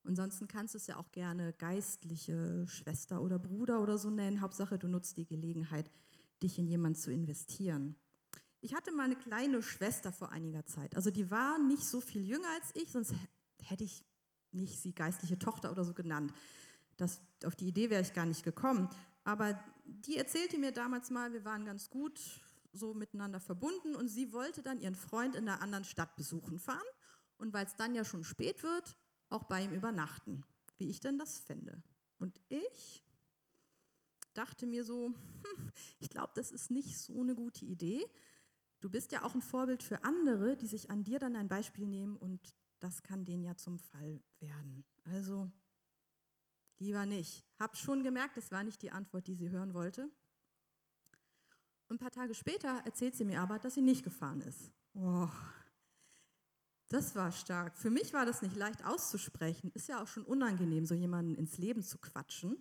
Ansonsten 0.06 0.48
kannst 0.48 0.74
du 0.74 0.78
es 0.78 0.86
ja 0.86 0.98
auch 0.98 1.10
gerne 1.12 1.54
geistliche 1.54 2.66
Schwester 2.68 3.22
oder 3.22 3.38
Bruder 3.38 3.80
oder 3.80 3.96
so 3.96 4.10
nennen. 4.10 4.42
Hauptsache, 4.42 4.78
du 4.78 4.86
nutzt 4.86 5.16
die 5.16 5.24
Gelegenheit, 5.24 5.90
dich 6.42 6.58
in 6.58 6.68
jemanden 6.68 6.98
zu 6.98 7.10
investieren. 7.10 7.96
Ich 8.64 8.74
hatte 8.74 8.92
mal 8.92 9.02
eine 9.02 9.16
kleine 9.16 9.62
Schwester 9.62 10.10
vor 10.10 10.32
einiger 10.32 10.64
Zeit. 10.64 10.96
Also 10.96 11.10
die 11.10 11.30
war 11.30 11.58
nicht 11.58 11.84
so 11.84 12.00
viel 12.00 12.24
jünger 12.24 12.48
als 12.54 12.70
ich, 12.72 12.90
sonst 12.90 13.12
hätte 13.62 13.84
ich 13.84 14.02
nicht 14.52 14.80
sie 14.80 14.94
geistliche 14.94 15.38
Tochter 15.38 15.70
oder 15.70 15.84
so 15.84 15.92
genannt. 15.92 16.32
Das, 16.96 17.20
auf 17.44 17.54
die 17.56 17.68
Idee 17.68 17.90
wäre 17.90 18.00
ich 18.00 18.14
gar 18.14 18.24
nicht 18.24 18.42
gekommen. 18.42 18.88
Aber 19.22 19.62
die 19.84 20.16
erzählte 20.16 20.56
mir 20.56 20.72
damals 20.72 21.10
mal, 21.10 21.34
wir 21.34 21.44
waren 21.44 21.66
ganz 21.66 21.90
gut 21.90 22.18
so 22.72 22.94
miteinander 22.94 23.38
verbunden 23.38 23.94
und 23.94 24.08
sie 24.08 24.32
wollte 24.32 24.62
dann 24.62 24.80
ihren 24.80 24.94
Freund 24.94 25.36
in 25.36 25.46
einer 25.46 25.60
anderen 25.60 25.84
Stadt 25.84 26.16
besuchen 26.16 26.58
fahren 26.58 26.80
und 27.36 27.52
weil 27.52 27.66
es 27.66 27.76
dann 27.76 27.94
ja 27.94 28.02
schon 28.02 28.24
spät 28.24 28.62
wird, 28.62 28.96
auch 29.28 29.44
bei 29.44 29.62
ihm 29.62 29.74
übernachten, 29.74 30.42
wie 30.78 30.88
ich 30.88 31.00
denn 31.00 31.18
das 31.18 31.38
fände. 31.38 31.82
Und 32.18 32.40
ich 32.48 33.04
dachte 34.32 34.66
mir 34.66 34.84
so, 34.84 35.08
hm, 35.08 35.72
ich 35.98 36.08
glaube, 36.08 36.32
das 36.34 36.50
ist 36.50 36.70
nicht 36.70 36.96
so 36.98 37.20
eine 37.20 37.34
gute 37.34 37.66
Idee, 37.66 38.02
Du 38.84 38.90
bist 38.90 39.12
ja 39.12 39.22
auch 39.22 39.34
ein 39.34 39.40
Vorbild 39.40 39.82
für 39.82 40.04
andere, 40.04 40.58
die 40.58 40.66
sich 40.66 40.90
an 40.90 41.04
dir 41.04 41.18
dann 41.18 41.36
ein 41.36 41.48
Beispiel 41.48 41.86
nehmen 41.86 42.18
und 42.18 42.54
das 42.80 43.02
kann 43.02 43.24
denen 43.24 43.42
ja 43.42 43.56
zum 43.56 43.78
Fall 43.78 44.20
werden. 44.40 44.84
Also 45.04 45.50
lieber 46.78 47.06
nicht. 47.06 47.46
Hab 47.58 47.78
schon 47.78 48.02
gemerkt, 48.02 48.36
das 48.36 48.52
war 48.52 48.62
nicht 48.62 48.82
die 48.82 48.90
Antwort, 48.90 49.26
die 49.26 49.36
sie 49.36 49.48
hören 49.48 49.72
wollte. 49.72 50.10
ein 51.88 51.96
paar 51.96 52.10
Tage 52.10 52.34
später 52.34 52.82
erzählt 52.84 53.14
sie 53.14 53.24
mir 53.24 53.40
aber, 53.40 53.58
dass 53.58 53.72
sie 53.72 53.80
nicht 53.80 54.04
gefahren 54.04 54.42
ist. 54.42 54.70
Oh, 54.92 55.30
das 56.88 57.14
war 57.16 57.32
stark. 57.32 57.78
Für 57.78 57.88
mich 57.88 58.12
war 58.12 58.26
das 58.26 58.42
nicht 58.42 58.54
leicht 58.54 58.84
auszusprechen. 58.84 59.70
Ist 59.72 59.88
ja 59.88 60.02
auch 60.02 60.08
schon 60.08 60.26
unangenehm, 60.26 60.84
so 60.84 60.94
jemanden 60.94 61.36
ins 61.36 61.56
Leben 61.56 61.82
zu 61.82 61.96
quatschen. 61.96 62.58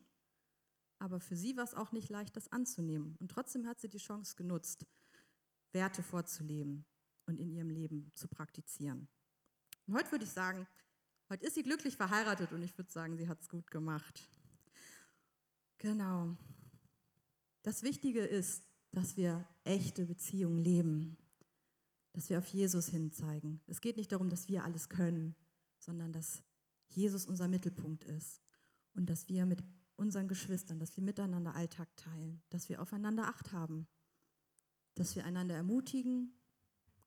Aber 1.00 1.20
für 1.20 1.36
sie 1.36 1.58
war 1.58 1.66
es 1.66 1.74
auch 1.74 1.92
nicht 1.92 2.08
leicht, 2.08 2.38
das 2.38 2.50
anzunehmen. 2.50 3.18
Und 3.20 3.30
trotzdem 3.30 3.68
hat 3.68 3.82
sie 3.82 3.90
die 3.90 3.98
Chance 3.98 4.38
genutzt. 4.38 4.88
Werte 5.74 6.04
vorzuleben 6.04 6.86
und 7.26 7.40
in 7.40 7.52
ihrem 7.52 7.70
Leben 7.70 8.12
zu 8.16 8.28
praktizieren. 8.28 9.08
Und 9.88 9.96
heute 9.96 10.12
würde 10.12 10.26
ich 10.26 10.32
sagen, 10.32 10.68
heute 11.30 11.46
ist 11.46 11.56
sie 11.56 11.64
glücklich 11.64 11.98
verheiratet 11.98 12.52
und 12.52 12.62
ich 12.62 12.78
würde 12.78 12.92
sagen, 12.92 13.18
sie 13.18 13.28
hat 13.28 13.42
es 13.42 13.50
gut 13.50 13.70
gemacht. 13.72 14.30
Genau. 15.78 16.38
Das 17.64 17.84
Wichtige 17.84 18.22
ist, 18.22 18.64
dass 18.92 19.18
wir 19.18 19.48
echte 19.64 20.06
Beziehungen 20.06 20.60
leben, 20.60 21.18
dass 22.14 22.30
wir 22.30 22.38
auf 22.38 22.48
Jesus 22.48 22.88
hinzeigen. 22.88 23.62
Es 23.68 23.82
geht 23.82 23.98
nicht 23.98 24.12
darum, 24.12 24.30
dass 24.30 24.48
wir 24.48 24.64
alles 24.64 24.88
können, 24.88 25.36
sondern 25.80 26.14
dass 26.14 26.44
Jesus 26.90 27.26
unser 27.26 27.48
Mittelpunkt 27.48 28.04
ist 28.04 28.42
und 28.94 29.10
dass 29.10 29.28
wir 29.28 29.46
mit 29.46 29.64
unseren 29.96 30.28
Geschwistern, 30.28 30.80
dass 30.80 30.96
wir 30.96 31.04
miteinander 31.04 31.56
Alltag 31.56 31.90
teilen, 31.98 32.42
dass 32.50 32.70
wir 32.70 32.82
aufeinander 32.82 33.28
Acht 33.28 33.52
haben 33.52 33.88
dass 34.96 35.16
wir 35.16 35.26
einander 35.26 35.56
ermutigen, 35.56 36.34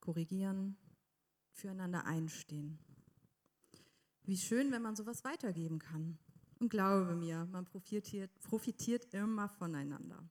korrigieren, 0.00 0.76
füreinander 1.52 2.04
einstehen. 2.04 2.78
Wie 4.24 4.36
schön, 4.36 4.72
wenn 4.72 4.82
man 4.82 4.96
sowas 4.96 5.24
weitergeben 5.24 5.78
kann. 5.78 6.18
Und 6.58 6.68
glaube 6.68 7.14
mir, 7.14 7.46
man 7.46 7.64
profitiert, 7.64 8.30
profitiert 8.40 9.12
immer 9.14 9.48
voneinander. 9.48 10.28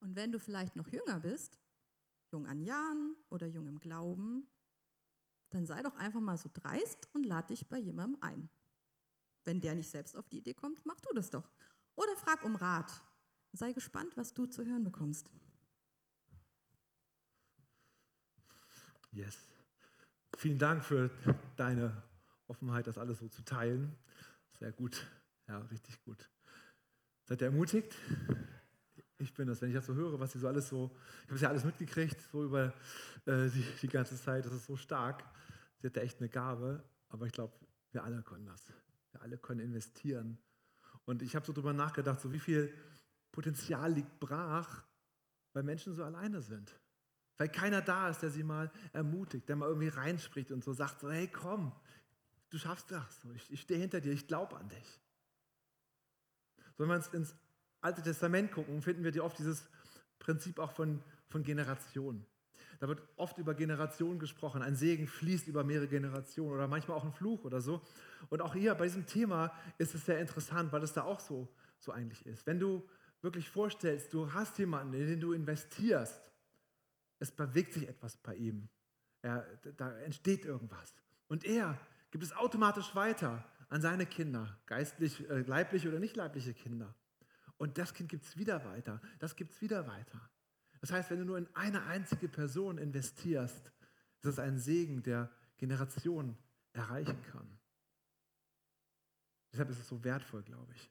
Und 0.00 0.16
wenn 0.16 0.32
du 0.32 0.38
vielleicht 0.38 0.76
noch 0.76 0.88
jünger 0.88 1.20
bist, 1.20 1.58
jung 2.32 2.46
an 2.46 2.62
Jahren 2.62 3.16
oder 3.30 3.46
jung 3.46 3.66
im 3.66 3.78
Glauben, 3.78 4.46
dann 5.50 5.66
sei 5.66 5.82
doch 5.82 5.94
einfach 5.96 6.20
mal 6.20 6.36
so 6.36 6.50
dreist 6.52 7.08
und 7.14 7.24
lad 7.24 7.50
dich 7.50 7.68
bei 7.68 7.78
jemandem 7.78 8.20
ein. 8.20 8.48
Wenn 9.44 9.60
der 9.60 9.74
nicht 9.74 9.90
selbst 9.90 10.16
auf 10.16 10.28
die 10.28 10.38
Idee 10.38 10.54
kommt, 10.54 10.84
mach 10.84 11.00
du 11.00 11.14
das 11.14 11.30
doch. 11.30 11.50
Oder 11.94 12.16
frag 12.16 12.44
um 12.44 12.56
Rat. 12.56 13.02
Sei 13.52 13.72
gespannt, 13.72 14.16
was 14.16 14.34
du 14.34 14.46
zu 14.46 14.64
hören 14.64 14.84
bekommst. 14.84 15.30
Yes. 19.12 19.36
Vielen 20.36 20.58
Dank 20.58 20.84
für 20.84 21.10
deine 21.56 22.02
Offenheit, 22.46 22.86
das 22.86 22.98
alles 22.98 23.18
so 23.18 23.28
zu 23.28 23.42
teilen. 23.42 23.96
Sehr 24.52 24.72
gut. 24.72 25.06
Ja, 25.48 25.58
richtig 25.58 26.02
gut. 26.04 26.28
Seid 27.24 27.40
ihr 27.40 27.46
ermutigt? 27.46 27.94
Ich 29.18 29.32
bin 29.32 29.48
das, 29.48 29.62
wenn 29.62 29.70
ich 29.70 29.74
das 29.74 29.86
so 29.86 29.94
höre, 29.94 30.20
was 30.20 30.32
sie 30.32 30.38
so 30.38 30.48
alles 30.48 30.68
so, 30.68 30.90
ich 31.22 31.28
habe 31.28 31.34
es 31.36 31.40
ja 31.40 31.48
alles 31.48 31.64
mitgekriegt, 31.64 32.20
so 32.30 32.44
über 32.44 32.74
äh, 33.24 33.48
die, 33.48 33.64
die 33.80 33.88
ganze 33.88 34.16
Zeit, 34.16 34.44
das 34.44 34.52
ist 34.52 34.66
so 34.66 34.76
stark. 34.76 35.24
Sie 35.78 35.86
hat 35.86 35.96
da 35.96 36.02
echt 36.02 36.18
eine 36.18 36.28
Gabe, 36.28 36.84
aber 37.08 37.26
ich 37.26 37.32
glaube, 37.32 37.54
wir 37.92 38.04
alle 38.04 38.22
können 38.22 38.46
das. 38.46 38.72
Wir 39.12 39.22
alle 39.22 39.38
können 39.38 39.60
investieren. 39.60 40.38
Und 41.06 41.22
ich 41.22 41.34
habe 41.34 41.46
so 41.46 41.52
drüber 41.52 41.72
nachgedacht, 41.72 42.20
so 42.20 42.32
wie 42.32 42.38
viel 42.38 42.74
Potenzial 43.32 43.92
liegt 43.92 44.20
brach, 44.20 44.84
weil 45.52 45.62
Menschen 45.62 45.94
so 45.94 46.04
alleine 46.04 46.42
sind. 46.42 46.78
Weil 47.38 47.48
keiner 47.48 47.82
da 47.82 48.08
ist, 48.08 48.22
der 48.22 48.30
sie 48.30 48.42
mal 48.42 48.70
ermutigt, 48.92 49.48
der 49.48 49.56
mal 49.56 49.68
irgendwie 49.68 49.88
reinspricht 49.88 50.52
und 50.52 50.64
so 50.64 50.72
sagt, 50.72 51.00
so, 51.00 51.10
hey 51.10 51.28
komm, 51.28 51.72
du 52.50 52.58
schaffst 52.58 52.90
das, 52.90 53.26
ich, 53.34 53.52
ich 53.52 53.60
stehe 53.60 53.78
hinter 53.78 54.00
dir, 54.00 54.12
ich 54.12 54.26
glaube 54.26 54.56
an 54.56 54.68
dich. 54.68 55.00
So, 56.76 56.84
wenn 56.84 56.88
wir 56.88 56.96
uns 56.96 57.08
ins 57.08 57.36
Alte 57.80 58.02
Testament 58.02 58.52
gucken, 58.52 58.82
finden 58.82 59.04
wir 59.04 59.24
oft 59.24 59.38
dieses 59.38 59.68
Prinzip 60.18 60.58
auch 60.58 60.72
von, 60.72 61.02
von 61.28 61.42
Generationen. 61.42 62.26
Da 62.78 62.88
wird 62.88 63.02
oft 63.16 63.38
über 63.38 63.54
Generationen 63.54 64.18
gesprochen. 64.18 64.62
Ein 64.62 64.76
Segen 64.76 65.06
fließt 65.06 65.48
über 65.48 65.64
mehrere 65.64 65.88
Generationen 65.88 66.52
oder 66.52 66.68
manchmal 66.68 66.98
auch 66.98 67.04
ein 67.04 67.12
Fluch 67.12 67.44
oder 67.44 67.60
so. 67.60 67.80
Und 68.28 68.42
auch 68.42 68.54
hier 68.54 68.74
bei 68.74 68.84
diesem 68.84 69.06
Thema 69.06 69.52
ist 69.78 69.94
es 69.94 70.04
sehr 70.04 70.18
interessant, 70.18 70.72
weil 70.72 70.82
es 70.82 70.92
da 70.92 71.02
auch 71.02 71.20
so, 71.20 71.48
so 71.78 71.92
eigentlich 71.92 72.26
ist. 72.26 72.46
Wenn 72.46 72.58
du 72.58 72.86
wirklich 73.22 73.48
vorstellst, 73.48 74.12
du 74.12 74.32
hast 74.32 74.58
jemanden, 74.58 74.94
in 74.94 75.06
den 75.06 75.20
du 75.20 75.32
investierst, 75.32 76.20
es 77.18 77.30
bewegt 77.30 77.72
sich 77.72 77.88
etwas 77.88 78.16
bei 78.16 78.34
ihm. 78.34 78.68
Er, 79.22 79.46
da 79.76 79.96
entsteht 80.00 80.44
irgendwas. 80.44 80.94
Und 81.28 81.44
er 81.44 81.78
gibt 82.10 82.24
es 82.24 82.32
automatisch 82.32 82.94
weiter 82.94 83.44
an 83.68 83.80
seine 83.80 84.06
Kinder, 84.06 84.58
geistlich, 84.66 85.28
äh, 85.28 85.40
leibliche 85.40 85.88
oder 85.88 85.98
nicht 85.98 86.16
leibliche 86.16 86.54
Kinder. 86.54 86.94
Und 87.56 87.78
das 87.78 87.94
Kind 87.94 88.08
gibt 88.08 88.24
es 88.24 88.36
wieder 88.36 88.64
weiter, 88.64 89.00
das 89.18 89.34
gibt 89.34 89.52
es 89.52 89.60
wieder 89.60 89.86
weiter. 89.86 90.20
Das 90.80 90.92
heißt, 90.92 91.10
wenn 91.10 91.18
du 91.18 91.24
nur 91.24 91.38
in 91.38 91.48
eine 91.54 91.84
einzige 91.84 92.28
Person 92.28 92.78
investierst, 92.78 93.72
ist 94.16 94.24
das 94.24 94.38
ein 94.38 94.58
Segen, 94.58 95.02
der 95.02 95.30
Generationen 95.56 96.36
erreichen 96.72 97.20
kann. 97.32 97.58
Deshalb 99.52 99.70
ist 99.70 99.78
es 99.78 99.88
so 99.88 100.04
wertvoll, 100.04 100.42
glaube 100.42 100.72
ich. 100.74 100.90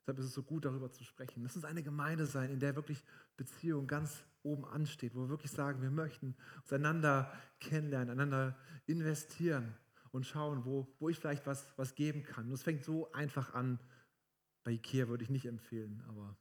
Deshalb 0.00 0.18
ist 0.18 0.26
es 0.26 0.34
so 0.34 0.42
gut, 0.42 0.64
darüber 0.64 0.90
zu 0.92 1.02
sprechen. 1.02 1.42
Lass 1.42 1.56
uns 1.56 1.64
eine 1.64 1.82
Gemeinde 1.82 2.26
sein, 2.26 2.50
in 2.50 2.60
der 2.60 2.76
wirklich 2.76 3.02
Beziehung 3.36 3.86
ganz 3.86 4.24
oben 4.44 4.64
ansteht, 4.64 5.14
wo 5.14 5.22
wir 5.22 5.28
wirklich 5.28 5.50
sagen, 5.50 5.82
wir 5.82 5.90
möchten 5.90 6.36
uns 6.62 6.72
einander 6.72 7.32
kennenlernen, 7.60 8.10
einander 8.10 8.56
investieren 8.86 9.74
und 10.12 10.26
schauen, 10.26 10.64
wo, 10.64 10.86
wo 11.00 11.08
ich 11.08 11.18
vielleicht 11.18 11.46
was, 11.46 11.72
was 11.76 11.94
geben 11.94 12.22
kann. 12.22 12.46
Und 12.46 12.52
es 12.52 12.62
fängt 12.62 12.84
so 12.84 13.10
einfach 13.12 13.54
an. 13.54 13.78
Bei 14.62 14.72
Ikea 14.72 15.08
würde 15.08 15.24
ich 15.24 15.30
nicht 15.30 15.46
empfehlen, 15.46 16.02
aber 16.08 16.36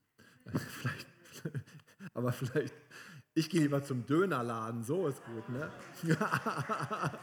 vielleicht, 0.59 1.07
aber 2.13 2.31
vielleicht, 2.31 2.73
ich 3.33 3.49
gehe 3.49 3.61
lieber 3.61 3.83
zum 3.83 4.05
Dönerladen, 4.05 4.83
so 4.83 5.07
ist 5.07 5.23
gut, 5.25 5.49
ne? 5.49 5.71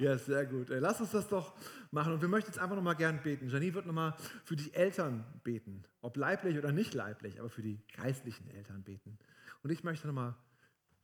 Ja, 0.00 0.18
sehr 0.18 0.46
gut. 0.46 0.68
Lass 0.70 1.00
uns 1.00 1.10
das 1.10 1.28
doch 1.28 1.54
machen. 1.90 2.12
Und 2.12 2.20
wir 2.20 2.28
möchten 2.28 2.50
jetzt 2.50 2.58
einfach 2.58 2.76
nochmal 2.76 2.96
gern 2.96 3.22
beten. 3.22 3.48
Janine 3.48 3.74
wird 3.74 3.86
nochmal 3.86 4.14
für 4.44 4.56
die 4.56 4.72
Eltern 4.74 5.24
beten. 5.44 5.84
Ob 6.00 6.16
leiblich 6.16 6.58
oder 6.58 6.72
nicht 6.72 6.94
leiblich, 6.94 7.38
aber 7.38 7.48
für 7.48 7.62
die 7.62 7.80
geistlichen 7.96 8.48
Eltern 8.50 8.82
beten. 8.82 9.18
Und 9.62 9.70
ich 9.70 9.84
möchte 9.84 10.06
nochmal 10.06 10.34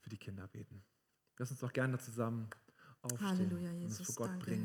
für 0.01 0.11
die 0.11 0.19
Kinder 0.19 0.47
beten. 0.49 0.85
Lass 1.39 1.51
uns 1.51 1.61
doch 1.61 1.73
gerne 1.73 1.99
zusammen 1.99 2.49
aufstehen 3.03 3.29
Halleluja, 3.29 3.73
Jesus, 3.73 4.01
und 4.01 4.07
uns 4.07 4.07
vor 4.07 4.15
Gott 4.17 4.29
danke. 4.31 4.45
bringen. 4.45 4.57